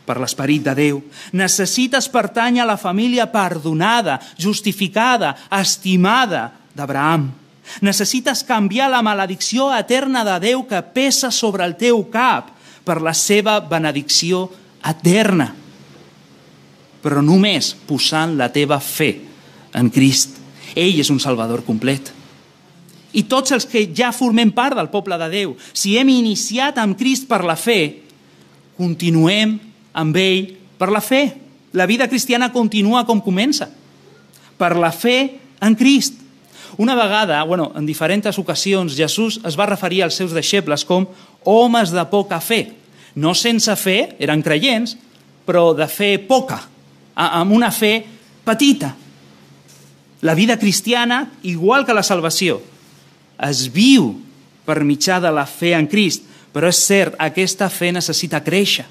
per 0.06 0.18
l'esperit 0.18 0.64
de 0.66 0.74
Déu. 0.76 1.02
Necessites 1.38 2.10
pertànyer 2.10 2.64
a 2.66 2.72
la 2.74 2.80
família 2.82 3.28
perdonada, 3.30 4.18
justificada, 4.42 5.36
estimada 5.54 6.50
d'Abraham. 6.74 7.30
Necessites 7.86 8.42
canviar 8.44 8.90
la 8.92 9.04
maledicció 9.06 9.70
eterna 9.78 10.26
de 10.28 10.40
Déu 10.50 10.66
que 10.68 10.82
pesa 10.82 11.30
sobre 11.32 11.64
el 11.64 11.78
teu 11.80 12.02
cap 12.12 12.50
per 12.84 12.98
la 13.00 13.14
seva 13.14 13.60
benedicció 13.62 14.48
eterna. 14.82 15.52
Però 17.02 17.22
només 17.22 17.72
posant 17.88 18.34
la 18.38 18.50
teva 18.54 18.82
fe 18.82 19.14
en 19.78 19.94
Crist. 19.94 20.42
Ell 20.76 21.00
és 21.00 21.14
un 21.14 21.22
Salvador 21.22 21.64
complet. 21.68 22.12
I 23.14 23.26
tots 23.28 23.52
els 23.52 23.66
que 23.68 23.84
ja 23.96 24.14
formem 24.16 24.54
part 24.56 24.78
del 24.78 24.90
poble 24.92 25.18
de 25.20 25.28
Déu, 25.32 25.56
si 25.74 25.98
hem 26.00 26.10
iniciat 26.14 26.80
amb 26.80 26.98
Crist 27.00 27.28
per 27.28 27.42
la 27.44 27.58
fe, 27.60 28.04
continuem 28.80 29.58
amb 30.00 30.18
ell 30.18 30.48
per 30.80 30.90
la 30.94 31.02
fe. 31.04 31.26
La 31.76 31.88
vida 31.88 32.08
cristiana 32.12 32.52
continua 32.52 33.06
com 33.08 33.22
comença, 33.24 33.70
per 34.58 34.76
la 34.80 34.92
fe 34.92 35.40
en 35.62 35.76
Crist. 35.76 36.20
Una 36.78 36.96
vegada, 36.96 37.44
bueno, 37.44 37.72
en 37.76 37.86
diferents 37.86 38.40
ocasions, 38.40 38.96
Jesús 38.96 39.42
es 39.46 39.58
va 39.60 39.68
referir 39.68 40.04
als 40.04 40.16
seus 40.16 40.32
deixebles 40.32 40.86
com 40.88 41.08
homes 41.44 41.92
de 41.92 42.04
poca 42.08 42.40
fe. 42.40 42.72
No 43.16 43.36
sense 43.36 43.76
fe, 43.76 44.16
eren 44.24 44.44
creients, 44.44 44.96
però 45.46 45.74
de 45.76 45.88
fe 45.92 46.16
poca, 46.20 46.62
amb 47.16 47.52
una 47.52 47.72
fe 47.76 48.06
petita. 48.46 48.96
La 50.22 50.36
vida 50.36 50.58
cristiana, 50.58 51.26
igual 51.44 51.86
que 51.86 51.98
la 51.98 52.06
salvació, 52.08 52.62
es 53.50 53.66
viu 53.72 54.14
per 54.66 54.84
mitjà 54.86 55.20
de 55.24 55.32
la 55.34 55.48
fe 55.50 55.74
en 55.78 55.88
Crist, 55.90 56.24
però 56.54 56.70
és 56.70 56.80
cert, 56.86 57.16
aquesta 57.20 57.70
fe 57.72 57.92
necessita 57.96 58.44
créixer 58.44 58.86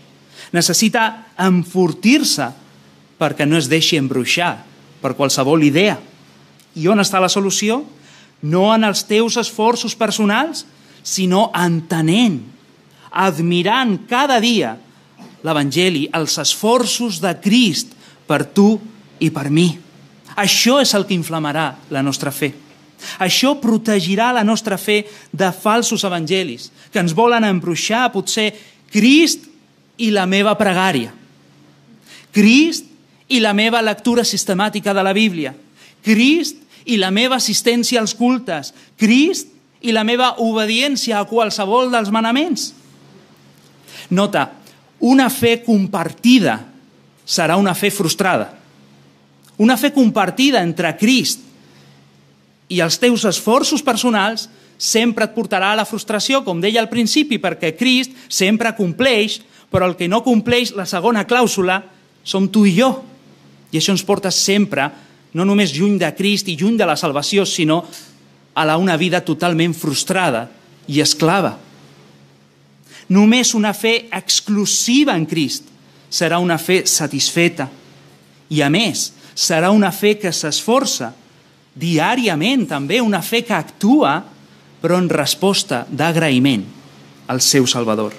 necessita 0.53 1.33
enfortir-se 1.39 2.51
perquè 3.21 3.47
no 3.47 3.59
es 3.59 3.69
deixi 3.71 3.99
embruixar 4.01 4.57
per 5.01 5.15
qualsevol 5.19 5.63
idea. 5.65 5.99
I 6.75 6.89
on 6.91 7.03
està 7.03 7.21
la 7.21 7.31
solució? 7.31 7.83
No 8.43 8.71
en 8.75 8.87
els 8.89 9.05
teus 9.05 9.37
esforços 9.41 9.95
personals, 9.99 10.65
sinó 11.03 11.49
entenent, 11.57 12.41
admirant 13.11 13.99
cada 14.09 14.39
dia 14.41 14.77
l'Evangeli, 15.45 16.07
els 16.13 16.37
esforços 16.41 17.21
de 17.21 17.33
Crist 17.43 17.95
per 18.29 18.45
tu 18.55 18.75
i 19.21 19.31
per 19.33 19.49
mi. 19.51 19.71
Això 20.41 20.79
és 20.81 20.93
el 20.97 21.07
que 21.09 21.17
inflamarà 21.17 21.73
la 21.93 22.05
nostra 22.05 22.33
fe. 22.33 22.53
Això 23.19 23.55
protegirà 23.61 24.31
la 24.33 24.45
nostra 24.45 24.79
fe 24.79 25.05
de 25.33 25.51
falsos 25.53 26.05
evangelis 26.05 26.71
que 26.93 27.01
ens 27.03 27.15
volen 27.17 27.45
embruixar. 27.45 28.09
Potser 28.13 28.51
Crist 28.91 29.47
i 30.01 30.11
la 30.11 30.27
meva 30.27 30.57
pregària. 30.59 31.13
Crist 32.35 32.87
i 33.31 33.39
la 33.43 33.53
meva 33.55 33.83
lectura 33.83 34.25
sistemàtica 34.27 34.95
de 34.95 35.05
la 35.07 35.15
Bíblia. 35.15 35.55
Crist 36.03 36.59
i 36.91 36.97
la 36.99 37.11
meva 37.15 37.39
assistència 37.39 38.01
als 38.01 38.15
cultes. 38.19 38.73
Crist 38.99 39.51
i 39.81 39.95
la 39.95 40.05
meva 40.05 40.35
obediència 40.43 41.21
a 41.21 41.27
qualsevol 41.29 41.91
dels 41.93 42.11
manaments. 42.13 42.71
Nota, 44.11 44.49
una 45.07 45.29
fe 45.31 45.61
compartida 45.65 46.59
serà 47.25 47.57
una 47.57 47.75
fe 47.79 47.93
frustrada. 47.95 48.51
Una 49.61 49.77
fe 49.77 49.93
compartida 49.93 50.63
entre 50.65 50.97
Crist 50.99 51.47
i 52.71 52.81
els 52.81 52.97
teus 53.03 53.27
esforços 53.29 53.83
personals 53.83 54.49
sempre 54.81 55.27
et 55.27 55.35
portarà 55.35 55.75
a 55.75 55.79
la 55.83 55.85
frustració, 55.85 56.41
com 56.47 56.63
deia 56.63 56.81
al 56.81 56.89
principi, 56.89 57.37
perquè 57.43 57.75
Crist 57.77 58.15
sempre 58.33 58.73
compleix 58.79 59.41
però 59.71 59.87
el 59.87 59.97
que 59.97 60.11
no 60.11 60.25
compleix 60.27 60.75
la 60.75 60.85
segona 60.85 61.25
clàusula 61.25 61.79
som 62.27 62.49
tu 62.51 62.67
i 62.67 62.75
jo. 62.75 62.91
I 63.71 63.79
això 63.79 63.95
ens 63.95 64.05
porta 64.05 64.33
sempre, 64.35 64.89
no 65.33 65.47
només 65.47 65.73
lluny 65.77 65.97
de 66.01 66.11
Crist 66.19 66.51
i 66.51 66.57
lluny 66.59 66.77
de 66.77 66.89
la 66.91 66.99
salvació, 66.99 67.47
sinó 67.47 67.85
a 68.53 68.67
la 68.67 68.77
una 68.83 68.97
vida 68.99 69.23
totalment 69.23 69.75
frustrada 69.79 70.49
i 70.91 70.99
esclava. 71.01 71.55
Només 73.15 73.55
una 73.55 73.73
fe 73.75 74.11
exclusiva 74.11 75.15
en 75.15 75.27
Crist 75.31 75.71
serà 76.11 76.41
una 76.43 76.59
fe 76.59 76.83
satisfeta. 76.87 77.69
I 78.51 78.63
a 78.67 78.71
més, 78.71 79.13
serà 79.39 79.71
una 79.71 79.93
fe 79.95 80.17
que 80.19 80.35
s'esforça 80.35 81.13
diàriament 81.75 82.67
també 82.69 83.01
una 83.01 83.23
fe 83.23 83.43
que 83.47 83.55
actua 83.55 84.19
però 84.81 84.99
en 84.99 85.09
resposta 85.13 85.85
d'agraïment 85.91 86.65
al 87.29 87.41
seu 87.45 87.67
Salvador. 87.69 88.15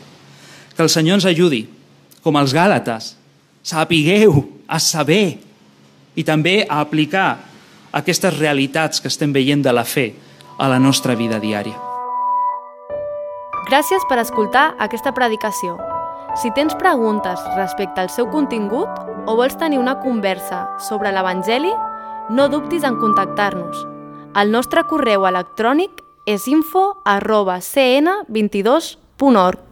Que 0.76 0.84
el 0.84 0.89
Senyor 0.89 1.20
ens 1.20 1.28
ajudi, 1.28 1.66
com 2.22 2.38
els 2.38 2.54
Gàlates, 2.54 3.16
sapigueu 3.64 4.43
a 4.68 4.80
saber 4.80 5.41
i 6.16 6.24
també 6.24 6.62
a 6.68 6.80
aplicar 6.82 7.41
aquestes 7.91 8.38
realitats 8.38 9.02
que 9.02 9.10
estem 9.12 9.34
veient 9.34 9.64
de 9.66 9.74
la 9.74 9.84
fe 9.84 10.12
a 10.58 10.70
la 10.72 10.80
nostra 10.80 11.16
vida 11.16 11.41
diària. 11.41 11.76
Gràcies 13.68 14.04
per 14.10 14.20
escoltar 14.22 14.72
aquesta 14.80 15.14
predicació. 15.16 15.78
Si 16.39 16.52
tens 16.56 16.76
preguntes 16.80 17.41
respecte 17.58 18.02
al 18.02 18.10
seu 18.10 18.30
contingut 18.32 18.88
o 19.28 19.36
vols 19.36 19.58
tenir 19.60 19.80
una 19.80 19.97
conversa 19.99 20.64
sobre 20.80 21.12
l'Evangeli, 21.12 21.72
no 22.32 22.47
dubtis 22.47 22.88
en 22.88 22.95
contactar-nos. 22.95 23.75
El 24.39 24.55
nostre 24.55 24.88
correu 24.88 25.27
electrònic 25.27 25.99
és 26.25 26.47
info 26.47 27.03
arroba 27.03 27.59
cn22.org. 27.59 29.70